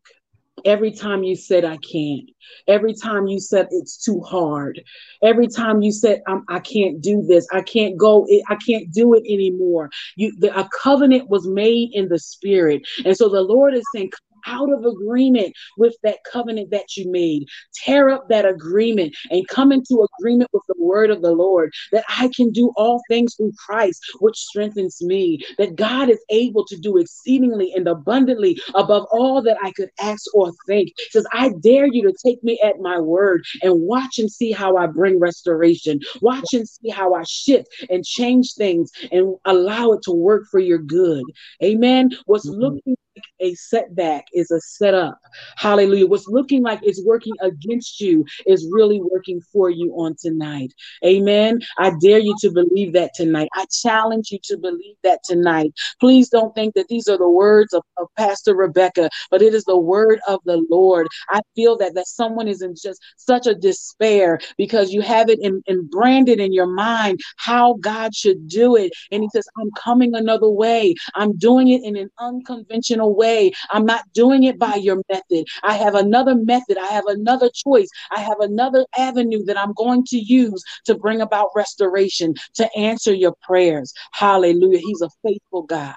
Every 0.65 0.91
time 0.91 1.23
you 1.23 1.35
said, 1.35 1.63
I 1.63 1.77
can't. 1.77 2.29
Every 2.67 2.93
time 2.93 3.27
you 3.27 3.39
said, 3.39 3.67
it's 3.71 4.03
too 4.03 4.21
hard. 4.21 4.81
Every 5.23 5.47
time 5.47 5.81
you 5.81 5.91
said, 5.91 6.21
I'm, 6.27 6.43
I 6.49 6.59
can 6.59 6.93
not 6.93 7.01
do 7.01 7.21
this. 7.21 7.47
I 7.53 7.61
can't 7.61 7.97
go. 7.97 8.27
I 8.49 8.55
can't 8.55 8.91
do 8.91 9.13
it 9.13 9.23
anymore. 9.29 9.89
You, 10.15 10.35
the, 10.39 10.57
a 10.57 10.67
covenant 10.81 11.29
was 11.29 11.47
made 11.47 11.89
in 11.93 12.09
the 12.09 12.19
spirit. 12.19 12.81
And 13.05 13.15
so 13.15 13.29
the 13.29 13.41
Lord 13.41 13.75
is 13.75 13.83
saying, 13.93 14.11
out 14.45 14.71
of 14.71 14.85
agreement 14.85 15.53
with 15.77 15.95
that 16.03 16.19
covenant 16.31 16.71
that 16.71 16.95
you 16.95 17.11
made. 17.11 17.47
Tear 17.73 18.09
up 18.09 18.27
that 18.29 18.45
agreement 18.45 19.15
and 19.29 19.47
come 19.47 19.71
into 19.71 20.07
agreement 20.19 20.49
with 20.53 20.63
the 20.67 20.75
word 20.77 21.09
of 21.09 21.21
the 21.21 21.31
Lord 21.31 21.71
that 21.91 22.05
I 22.09 22.29
can 22.35 22.51
do 22.51 22.71
all 22.75 23.01
things 23.09 23.35
through 23.35 23.53
Christ, 23.57 24.01
which 24.19 24.37
strengthens 24.37 25.01
me. 25.01 25.39
That 25.57 25.75
God 25.75 26.09
is 26.09 26.23
able 26.29 26.65
to 26.65 26.77
do 26.77 26.97
exceedingly 26.97 27.73
and 27.73 27.87
abundantly 27.87 28.59
above 28.73 29.05
all 29.11 29.41
that 29.43 29.57
I 29.63 29.71
could 29.71 29.89
ask 29.99 30.23
or 30.35 30.51
think. 30.67 30.91
He 30.97 31.05
says, 31.11 31.25
I 31.31 31.51
dare 31.61 31.87
you 31.87 32.03
to 32.03 32.13
take 32.25 32.43
me 32.43 32.59
at 32.63 32.79
my 32.79 32.99
word 32.99 33.43
and 33.61 33.81
watch 33.81 34.19
and 34.19 34.31
see 34.31 34.51
how 34.51 34.77
I 34.77 34.87
bring 34.87 35.19
restoration. 35.19 35.99
Watch 36.21 36.53
and 36.53 36.67
see 36.67 36.89
how 36.89 37.13
I 37.13 37.23
shift 37.23 37.67
and 37.89 38.03
change 38.03 38.53
things 38.53 38.91
and 39.11 39.35
allow 39.45 39.91
it 39.91 40.01
to 40.03 40.11
work 40.11 40.45
for 40.49 40.59
your 40.59 40.79
good. 40.79 41.23
Amen. 41.63 42.11
What's 42.25 42.49
mm-hmm. 42.49 42.59
looking 42.59 42.95
a 43.39 43.53
setback 43.55 44.25
is 44.33 44.51
a 44.51 44.59
setup. 44.61 45.19
Hallelujah. 45.57 46.07
What's 46.07 46.27
looking 46.27 46.63
like 46.63 46.79
it's 46.83 47.03
working 47.03 47.33
against 47.41 47.99
you 47.99 48.25
is 48.45 48.67
really 48.71 49.01
working 49.01 49.41
for 49.51 49.69
you 49.69 49.91
on 49.93 50.15
tonight. 50.19 50.73
Amen. 51.05 51.59
I 51.77 51.91
dare 52.01 52.19
you 52.19 52.35
to 52.41 52.51
believe 52.51 52.93
that 52.93 53.11
tonight. 53.15 53.49
I 53.53 53.65
challenge 53.81 54.31
you 54.31 54.39
to 54.45 54.57
believe 54.57 54.95
that 55.03 55.19
tonight. 55.23 55.71
Please 55.99 56.29
don't 56.29 56.53
think 56.55 56.75
that 56.75 56.87
these 56.87 57.07
are 57.07 57.17
the 57.17 57.29
words 57.29 57.73
of, 57.73 57.83
of 57.97 58.07
Pastor 58.17 58.55
Rebecca, 58.55 59.09
but 59.31 59.41
it 59.41 59.53
is 59.53 59.63
the 59.65 59.77
word 59.77 60.19
of 60.27 60.39
the 60.45 60.65
Lord. 60.69 61.07
I 61.29 61.41
feel 61.55 61.77
that 61.77 61.95
that 61.95 62.07
someone 62.07 62.47
is 62.47 62.61
in 62.61 62.75
just 62.75 63.01
such 63.17 63.47
a 63.47 63.55
despair 63.55 64.39
because 64.57 64.91
you 64.91 65.01
have 65.01 65.29
it 65.29 65.39
in, 65.41 65.61
in 65.67 65.87
branded 65.87 66.39
in 66.39 66.53
your 66.53 66.67
mind 66.67 67.19
how 67.37 67.75
God 67.81 68.15
should 68.15 68.47
do 68.47 68.75
it. 68.75 68.91
And 69.11 69.23
he 69.23 69.29
says, 69.33 69.47
I'm 69.59 69.69
coming 69.71 70.15
another 70.15 70.49
way. 70.49 70.95
I'm 71.15 71.37
doing 71.37 71.69
it 71.69 71.83
in 71.83 71.95
an 71.95 72.09
unconventional 72.19 73.04
way. 73.07 73.51
I'm 73.69 73.85
not 73.85 74.11
doing 74.13 74.43
it 74.43 74.59
by 74.59 74.75
your 74.75 75.01
method. 75.09 75.45
I 75.63 75.73
have 75.75 75.95
another 75.95 76.35
method. 76.35 76.77
I 76.77 76.87
have 76.87 77.05
another 77.07 77.49
choice. 77.53 77.89
I 78.11 78.19
have 78.19 78.39
another 78.39 78.85
avenue 78.97 79.43
that 79.45 79.57
I'm 79.57 79.73
going 79.73 80.03
to 80.05 80.17
use 80.17 80.63
to 80.85 80.95
bring 80.95 81.21
about 81.21 81.49
restoration, 81.55 82.35
to 82.55 82.69
answer 82.77 83.13
your 83.13 83.35
prayers. 83.41 83.93
Hallelujah. 84.13 84.79
He's 84.79 85.01
a 85.01 85.09
faithful 85.23 85.63
God 85.63 85.95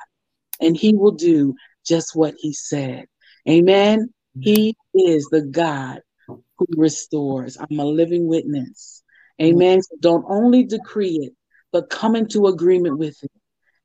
and 0.61 0.77
he 0.77 0.95
will 0.95 1.13
do 1.13 1.55
just 1.87 2.15
what 2.15 2.35
he 2.39 2.53
said. 2.53 3.07
Amen. 3.49 4.13
He 4.41 4.77
is 4.95 5.29
the 5.31 5.43
God 5.43 6.01
who 6.27 6.67
restores. 6.77 7.57
I'm 7.57 7.79
a 7.79 7.85
living 7.85 8.29
witness. 8.29 9.03
Amen. 9.41 9.83
So 9.83 9.97
don't 10.01 10.25
only 10.29 10.65
decree 10.65 11.21
it, 11.23 11.33
but 11.73 11.91
come 11.91 12.17
into 12.17 12.47
agreement 12.47 12.99
with 12.99 13.23
it. 13.23 13.31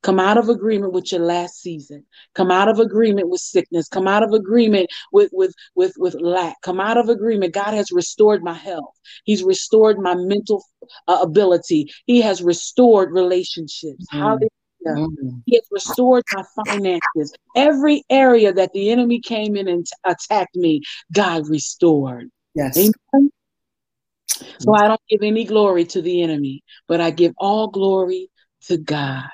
Come 0.03 0.19
out 0.19 0.37
of 0.37 0.49
agreement 0.49 0.91
with 0.91 1.11
your 1.13 1.21
last 1.21 1.61
season. 1.61 2.05
Come 2.35 2.51
out 2.51 2.67
of 2.67 2.79
agreement 2.79 3.29
with 3.29 3.39
sickness. 3.39 3.87
Come 3.87 4.07
out 4.07 4.21
of 4.21 4.33
agreement 4.33 4.89
with 5.13 5.29
with 5.31 5.55
with 5.75 5.93
with 5.97 6.13
lack. 6.15 6.61
Come 6.61 6.81
out 6.81 6.97
of 6.97 7.07
agreement. 7.07 7.53
God 7.53 7.73
has 7.73 7.89
restored 7.91 8.43
my 8.43 8.53
health. 8.53 8.93
He's 9.23 9.43
restored 9.43 9.97
my 9.97 10.13
mental 10.13 10.63
uh, 11.07 11.19
ability. 11.21 11.89
He 12.05 12.19
has 12.21 12.43
restored 12.43 13.11
relationships. 13.11 14.05
Mm. 14.13 14.19
Hallelujah. 14.19 14.49
Mm. 14.85 15.41
He 15.45 15.55
has 15.55 15.67
restored 15.71 16.23
my 16.31 16.43
finances. 16.65 17.33
Every 17.55 18.03
area 18.09 18.51
that 18.51 18.73
the 18.73 18.89
enemy 18.89 19.21
came 19.21 19.55
in 19.55 19.69
and 19.69 19.85
t- 19.85 19.91
attacked 20.03 20.55
me, 20.55 20.81
God 21.13 21.47
restored. 21.47 22.29
Yes. 22.55 22.77
Amen. 22.77 23.31
So 24.59 24.73
I 24.73 24.87
don't 24.87 25.01
give 25.09 25.21
any 25.23 25.45
glory 25.45 25.85
to 25.85 26.01
the 26.01 26.21
enemy, 26.21 26.63
but 26.87 26.99
I 26.99 27.11
give 27.11 27.33
all 27.37 27.67
glory 27.67 28.29
to 28.67 28.77
God. 28.77 29.25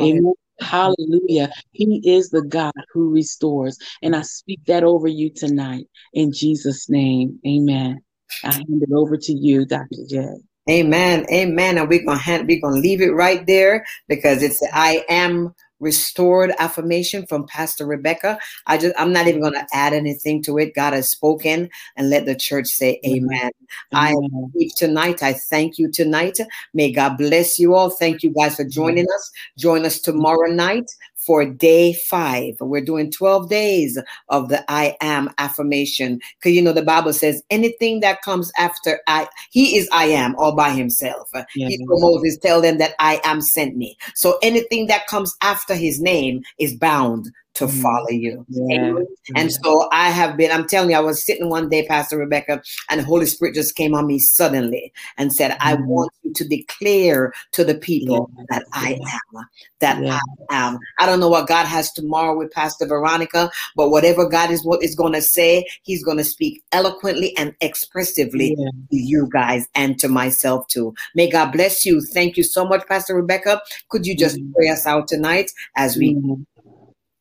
Amen. 0.00 0.34
Hallelujah. 0.60 1.50
He 1.72 2.00
is 2.04 2.30
the 2.30 2.42
God 2.42 2.72
who 2.92 3.12
restores. 3.12 3.78
And 4.02 4.14
I 4.14 4.22
speak 4.22 4.60
that 4.66 4.84
over 4.84 5.08
you 5.08 5.30
tonight 5.30 5.86
in 6.12 6.32
Jesus' 6.32 6.88
name. 6.88 7.38
Amen. 7.46 8.00
I 8.44 8.52
hand 8.52 8.82
it 8.82 8.92
over 8.94 9.16
to 9.16 9.32
you, 9.32 9.64
Dr. 9.66 9.88
J. 10.08 10.26
Amen. 10.70 11.26
Amen. 11.32 11.78
And 11.78 11.88
we're 11.88 12.04
gonna 12.04 12.18
hand, 12.18 12.46
we're 12.46 12.60
gonna 12.60 12.80
leave 12.80 13.00
it 13.00 13.10
right 13.10 13.44
there 13.46 13.84
because 14.08 14.42
it's 14.42 14.62
I 14.72 15.04
am 15.08 15.52
restored 15.82 16.52
affirmation 16.58 17.26
from 17.26 17.46
Pastor 17.46 17.84
Rebecca. 17.84 18.38
I 18.66 18.78
just 18.78 18.94
I'm 18.98 19.12
not 19.12 19.26
even 19.26 19.40
going 19.40 19.52
to 19.52 19.66
add 19.72 19.92
anything 19.92 20.42
to 20.44 20.56
it. 20.58 20.74
God 20.74 20.94
has 20.94 21.10
spoken 21.10 21.68
and 21.96 22.08
let 22.08 22.24
the 22.24 22.36
church 22.36 22.68
say 22.68 23.00
amen. 23.04 23.28
amen. 23.34 23.50
I 23.92 24.14
believe 24.52 24.74
tonight. 24.76 25.22
I 25.22 25.34
thank 25.34 25.78
you 25.78 25.90
tonight. 25.90 26.38
May 26.72 26.92
God 26.92 27.18
bless 27.18 27.58
you 27.58 27.74
all. 27.74 27.90
Thank 27.90 28.22
you 28.22 28.30
guys 28.30 28.56
for 28.56 28.64
joining 28.64 29.06
us. 29.12 29.30
Join 29.58 29.84
us 29.84 30.00
tomorrow 30.00 30.50
night 30.50 30.88
for 31.24 31.44
day 31.44 31.92
five. 31.92 32.54
We're 32.60 32.84
doing 32.84 33.10
12 33.10 33.48
days 33.48 33.98
of 34.28 34.48
the 34.48 34.64
I 34.70 34.96
am 35.00 35.30
affirmation. 35.38 36.20
Because 36.38 36.52
you 36.52 36.62
know, 36.62 36.72
the 36.72 36.82
Bible 36.82 37.12
says 37.12 37.42
anything 37.50 38.00
that 38.00 38.22
comes 38.22 38.50
after 38.58 39.00
I, 39.06 39.28
he 39.50 39.76
is 39.76 39.88
I 39.92 40.06
am 40.06 40.34
all 40.36 40.54
by 40.54 40.70
himself. 40.70 41.30
Yeah. 41.54 41.68
He 41.68 41.78
told 41.86 42.00
Moses, 42.00 42.38
tell 42.38 42.60
them 42.60 42.78
that 42.78 42.94
I 42.98 43.20
am 43.24 43.40
sent 43.40 43.76
me. 43.76 43.96
So 44.14 44.38
anything 44.42 44.86
that 44.88 45.06
comes 45.06 45.34
after 45.42 45.74
his 45.74 46.00
name 46.00 46.42
is 46.58 46.74
bound 46.74 47.30
to 47.54 47.66
mm. 47.66 47.82
follow 47.82 48.10
you. 48.10 48.44
Yeah. 48.48 48.94
And 49.36 49.52
so 49.52 49.88
I 49.92 50.10
have 50.10 50.36
been, 50.36 50.50
I'm 50.50 50.66
telling 50.66 50.90
you, 50.90 50.96
I 50.96 51.00
was 51.00 51.24
sitting 51.24 51.48
one 51.48 51.68
day, 51.68 51.86
Pastor 51.86 52.16
Rebecca, 52.16 52.62
and 52.88 53.00
the 53.00 53.04
Holy 53.04 53.26
Spirit 53.26 53.54
just 53.54 53.74
came 53.74 53.94
on 53.94 54.06
me 54.06 54.18
suddenly 54.18 54.92
and 55.18 55.32
said, 55.32 55.56
I 55.60 55.76
mm. 55.76 55.86
want 55.86 56.12
you 56.22 56.32
to 56.32 56.48
declare 56.48 57.32
to 57.52 57.64
the 57.64 57.74
people 57.74 58.30
yeah. 58.36 58.44
that 58.50 58.64
I 58.72 58.92
am, 58.92 59.46
that 59.80 60.02
yeah. 60.02 60.18
I 60.50 60.68
am. 60.68 60.78
I 60.98 61.06
don't 61.06 61.20
know 61.20 61.28
what 61.28 61.48
God 61.48 61.66
has 61.66 61.92
tomorrow 61.92 62.36
with 62.36 62.50
Pastor 62.52 62.86
Veronica, 62.86 63.50
but 63.76 63.90
whatever 63.90 64.28
God 64.28 64.50
is 64.50 64.64
what 64.64 64.82
is 64.82 64.94
going 64.94 65.12
to 65.12 65.22
say, 65.22 65.66
he's 65.82 66.04
going 66.04 66.18
to 66.18 66.24
speak 66.24 66.62
eloquently 66.72 67.36
and 67.36 67.54
expressively 67.60 68.54
to 68.56 68.96
you 68.96 69.28
guys 69.32 69.66
and 69.74 69.98
to 69.98 70.08
myself 70.08 70.66
too. 70.68 70.94
May 71.14 71.28
God 71.28 71.52
bless 71.52 71.84
you. 71.84 72.00
Thank 72.00 72.36
you 72.36 72.44
so 72.44 72.64
much, 72.64 72.86
Pastor 72.86 73.14
Rebecca. 73.14 73.60
Could 73.90 74.06
you 74.06 74.16
just 74.16 74.36
mm. 74.36 74.54
pray 74.54 74.68
us 74.68 74.86
out 74.86 75.08
tonight 75.08 75.50
as 75.76 75.96
we 75.96 76.14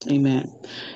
Amen. 0.10 0.52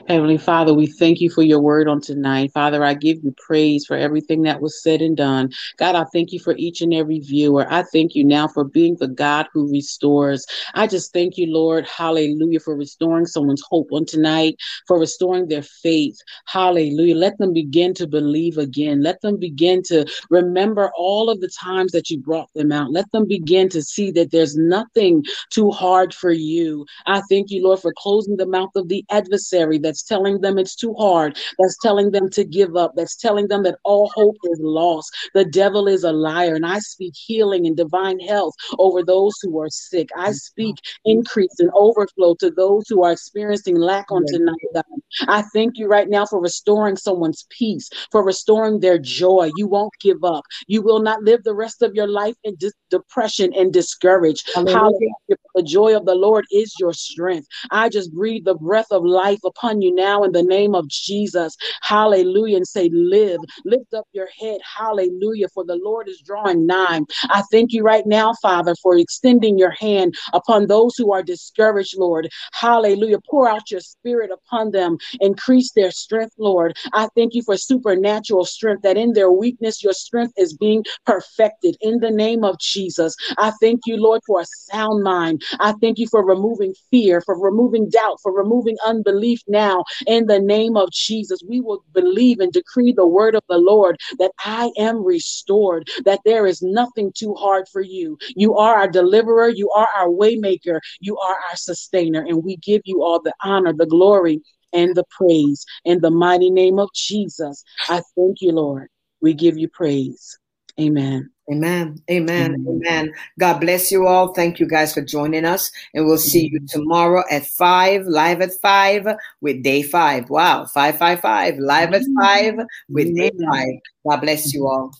Heavenly 0.07 0.39
Father, 0.39 0.73
we 0.73 0.87
thank 0.87 1.21
you 1.21 1.29
for 1.29 1.43
your 1.43 1.59
word 1.59 1.87
on 1.87 2.01
tonight. 2.01 2.51
Father, 2.51 2.83
I 2.83 2.95
give 2.95 3.23
you 3.23 3.35
praise 3.37 3.85
for 3.85 3.95
everything 3.95 4.41
that 4.43 4.61
was 4.61 4.81
said 4.81 4.99
and 4.99 5.15
done. 5.15 5.51
God, 5.77 5.93
I 5.93 6.05
thank 6.11 6.31
you 6.31 6.39
for 6.39 6.55
each 6.57 6.81
and 6.81 6.91
every 6.91 7.19
viewer. 7.19 7.67
I 7.69 7.83
thank 7.83 8.15
you 8.15 8.23
now 8.23 8.47
for 8.47 8.63
being 8.63 8.95
the 8.99 9.07
God 9.07 9.45
who 9.53 9.69
restores. 9.71 10.45
I 10.73 10.87
just 10.87 11.13
thank 11.13 11.37
you, 11.37 11.53
Lord, 11.53 11.87
hallelujah, 11.87 12.59
for 12.59 12.75
restoring 12.75 13.27
someone's 13.27 13.63
hope 13.69 13.89
on 13.91 14.05
tonight, 14.05 14.55
for 14.87 14.99
restoring 14.99 15.49
their 15.49 15.63
faith. 15.63 16.17
Hallelujah. 16.45 17.15
Let 17.15 17.37
them 17.37 17.53
begin 17.53 17.93
to 17.95 18.07
believe 18.07 18.57
again. 18.57 19.03
Let 19.03 19.21
them 19.21 19.37
begin 19.37 19.83
to 19.83 20.05
remember 20.31 20.91
all 20.97 21.29
of 21.29 21.41
the 21.41 21.49
times 21.49 21.91
that 21.91 22.09
you 22.09 22.19
brought 22.19 22.51
them 22.55 22.71
out. 22.71 22.91
Let 22.91 23.11
them 23.11 23.27
begin 23.27 23.69
to 23.69 23.83
see 23.83 24.09
that 24.11 24.31
there's 24.31 24.55
nothing 24.55 25.23
too 25.51 25.69
hard 25.69 26.11
for 26.11 26.31
you. 26.31 26.87
I 27.05 27.21
thank 27.29 27.51
you, 27.51 27.63
Lord, 27.63 27.79
for 27.79 27.93
closing 27.95 28.37
the 28.37 28.47
mouth 28.47 28.71
of 28.75 28.87
the 28.87 28.94
the 28.95 29.05
adversary 29.13 29.77
that's 29.77 30.03
telling 30.03 30.39
them 30.39 30.57
it's 30.57 30.75
too 30.75 30.93
hard, 30.93 31.37
that's 31.59 31.77
telling 31.81 32.11
them 32.11 32.29
to 32.29 32.45
give 32.45 32.77
up, 32.77 32.93
that's 32.95 33.17
telling 33.17 33.47
them 33.49 33.63
that 33.63 33.77
all 33.83 34.09
hope 34.15 34.37
is 34.43 34.59
lost. 34.61 35.13
The 35.33 35.43
devil 35.43 35.87
is 35.87 36.03
a 36.03 36.13
liar. 36.13 36.55
And 36.55 36.65
I 36.65 36.79
speak 36.79 37.13
healing 37.15 37.67
and 37.67 37.75
divine 37.75 38.19
health 38.19 38.53
over 38.79 39.03
those 39.03 39.37
who 39.41 39.59
are 39.59 39.69
sick. 39.69 40.09
I 40.15 40.31
speak 40.31 40.75
increase 41.03 41.59
and 41.59 41.69
overflow 41.73 42.35
to 42.39 42.51
those 42.51 42.85
who 42.87 43.03
are 43.03 43.11
experiencing 43.11 43.75
lack 43.75 44.11
on 44.11 44.23
tonight, 44.27 44.55
God. 44.73 44.83
I 45.27 45.41
thank 45.53 45.77
you 45.77 45.87
right 45.87 46.07
now 46.09 46.25
for 46.25 46.41
restoring 46.41 46.95
someone's 46.95 47.45
peace, 47.49 47.89
for 48.11 48.23
restoring 48.23 48.79
their 48.79 48.97
joy. 48.97 49.51
You 49.55 49.67
won't 49.67 49.93
give 49.99 50.23
up. 50.23 50.43
You 50.67 50.81
will 50.81 51.01
not 51.01 51.23
live 51.23 51.43
the 51.43 51.53
rest 51.53 51.81
of 51.81 51.93
your 51.95 52.07
life 52.07 52.35
in 52.43 52.55
dis- 52.55 52.73
depression 52.89 53.51
and 53.53 53.73
discouraged. 53.73 54.49
Hallelujah. 54.53 54.75
Hallelujah. 54.75 55.13
The 55.55 55.63
joy 55.63 55.95
of 55.95 56.05
the 56.05 56.15
Lord 56.15 56.45
is 56.51 56.75
your 56.79 56.93
strength. 56.93 57.47
I 57.71 57.89
just 57.89 58.13
breathe 58.13 58.45
the 58.45 58.55
breath 58.55 58.84
breath 58.85 58.97
of 58.97 59.05
life 59.05 59.39
upon 59.43 59.81
you 59.81 59.93
now 59.93 60.23
in 60.23 60.31
the 60.31 60.43
name 60.43 60.75
of 60.75 60.87
Jesus. 60.87 61.55
Hallelujah. 61.81 62.57
And 62.57 62.67
say, 62.67 62.89
Live. 62.91 63.39
Lift 63.65 63.93
up 63.93 64.07
your 64.13 64.27
head. 64.39 64.59
Hallelujah. 64.77 65.47
For 65.53 65.63
the 65.63 65.79
Lord 65.83 66.07
is 66.07 66.21
drawing 66.25 66.65
nigh. 66.65 67.01
I 67.23 67.43
thank 67.51 67.73
you 67.73 67.83
right 67.83 68.05
now, 68.05 68.33
Father, 68.41 68.75
for 68.81 68.97
extending 68.97 69.57
your 69.57 69.71
hand 69.71 70.15
upon 70.33 70.67
those 70.67 70.95
who 70.97 71.11
are 71.11 71.23
discouraged, 71.23 71.97
Lord. 71.97 72.29
Hallelujah. 72.53 73.19
Pour 73.29 73.49
out 73.49 73.71
your 73.71 73.81
spirit 73.81 74.31
upon 74.31 74.71
them. 74.71 74.97
Increase 75.19 75.71
their 75.73 75.91
strength, 75.91 76.33
Lord. 76.37 76.75
I 76.93 77.07
thank 77.15 77.33
you 77.33 77.43
for 77.43 77.57
supernatural 77.57 78.45
strength, 78.45 78.83
that 78.83 78.97
in 78.97 79.13
their 79.13 79.31
weakness, 79.31 79.83
your 79.83 79.93
strength 79.93 80.33
is 80.37 80.55
being 80.55 80.83
perfected 81.05 81.77
in 81.81 81.99
the 81.99 82.11
name 82.11 82.43
of 82.43 82.59
Jesus. 82.59 83.15
I 83.37 83.51
thank 83.61 83.81
you, 83.85 83.97
Lord, 83.97 84.21
for 84.25 84.41
a 84.41 84.45
sound 84.45 85.03
mind. 85.03 85.41
I 85.59 85.73
thank 85.81 85.97
you 85.97 86.07
for 86.07 86.25
removing 86.25 86.73
fear, 86.91 87.21
for 87.21 87.39
removing 87.39 87.89
doubt, 87.89 88.19
for 88.21 88.31
removing 88.31 88.74
unbelief 88.85 89.41
now 89.47 89.83
in 90.07 90.27
the 90.27 90.39
name 90.39 90.77
of 90.77 90.91
Jesus. 90.91 91.39
We 91.47 91.61
will 91.61 91.83
believe 91.93 92.39
and 92.39 92.51
decree 92.51 92.93
the 92.93 93.07
word 93.07 93.35
of 93.35 93.43
the 93.49 93.57
Lord 93.57 93.97
that 94.19 94.31
I 94.43 94.71
am 94.77 95.03
restored, 95.03 95.89
that 96.05 96.21
there 96.25 96.45
is 96.45 96.61
nothing 96.61 97.11
too 97.15 97.33
hard 97.35 97.67
for 97.71 97.81
you. 97.81 98.17
You 98.35 98.55
are 98.55 98.75
our 98.75 98.87
deliverer, 98.87 99.49
you 99.49 99.69
are 99.71 99.87
our 99.95 100.09
waymaker, 100.09 100.79
you 100.99 101.17
are 101.17 101.35
our 101.49 101.55
sustainer, 101.55 102.25
and 102.27 102.43
we 102.43 102.57
give 102.57 102.81
you 102.85 103.03
all 103.03 103.21
the 103.21 103.33
honor, 103.43 103.73
the 103.73 103.85
glory, 103.85 104.41
and 104.73 104.95
the 104.95 105.05
praise 105.09 105.65
in 105.85 106.01
the 106.01 106.11
mighty 106.11 106.49
name 106.49 106.79
of 106.79 106.89
Jesus. 106.93 107.63
I 107.87 108.01
thank 108.15 108.41
you, 108.41 108.51
Lord. 108.51 108.89
We 109.21 109.33
give 109.33 109.57
you 109.57 109.69
praise. 109.69 110.37
Amen. 110.79 111.29
Amen. 111.51 112.01
Amen. 112.09 112.55
Amen. 112.55 112.65
Amen. 112.67 113.13
God 113.39 113.59
bless 113.59 113.91
you 113.91 114.07
all. 114.07 114.33
Thank 114.33 114.59
you 114.59 114.67
guys 114.67 114.93
for 114.93 115.01
joining 115.01 115.45
us. 115.45 115.71
And 115.93 116.05
we'll 116.05 116.17
see 116.17 116.49
you 116.51 116.59
tomorrow 116.67 117.23
at 117.29 117.45
five, 117.45 118.05
live 118.07 118.41
at 118.41 118.51
five 118.61 119.07
with 119.41 119.61
day 119.61 119.83
five. 119.83 120.29
Wow. 120.29 120.65
Five, 120.65 120.97
five, 120.97 121.21
five, 121.21 121.57
live 121.59 121.93
at 121.93 122.01
five 122.19 122.55
with 122.89 123.15
day 123.15 123.31
five. 123.49 123.75
God 124.07 124.21
bless 124.21 124.53
you 124.53 124.67
all. 124.67 124.91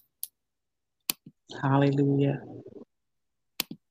Hallelujah. 1.62 2.42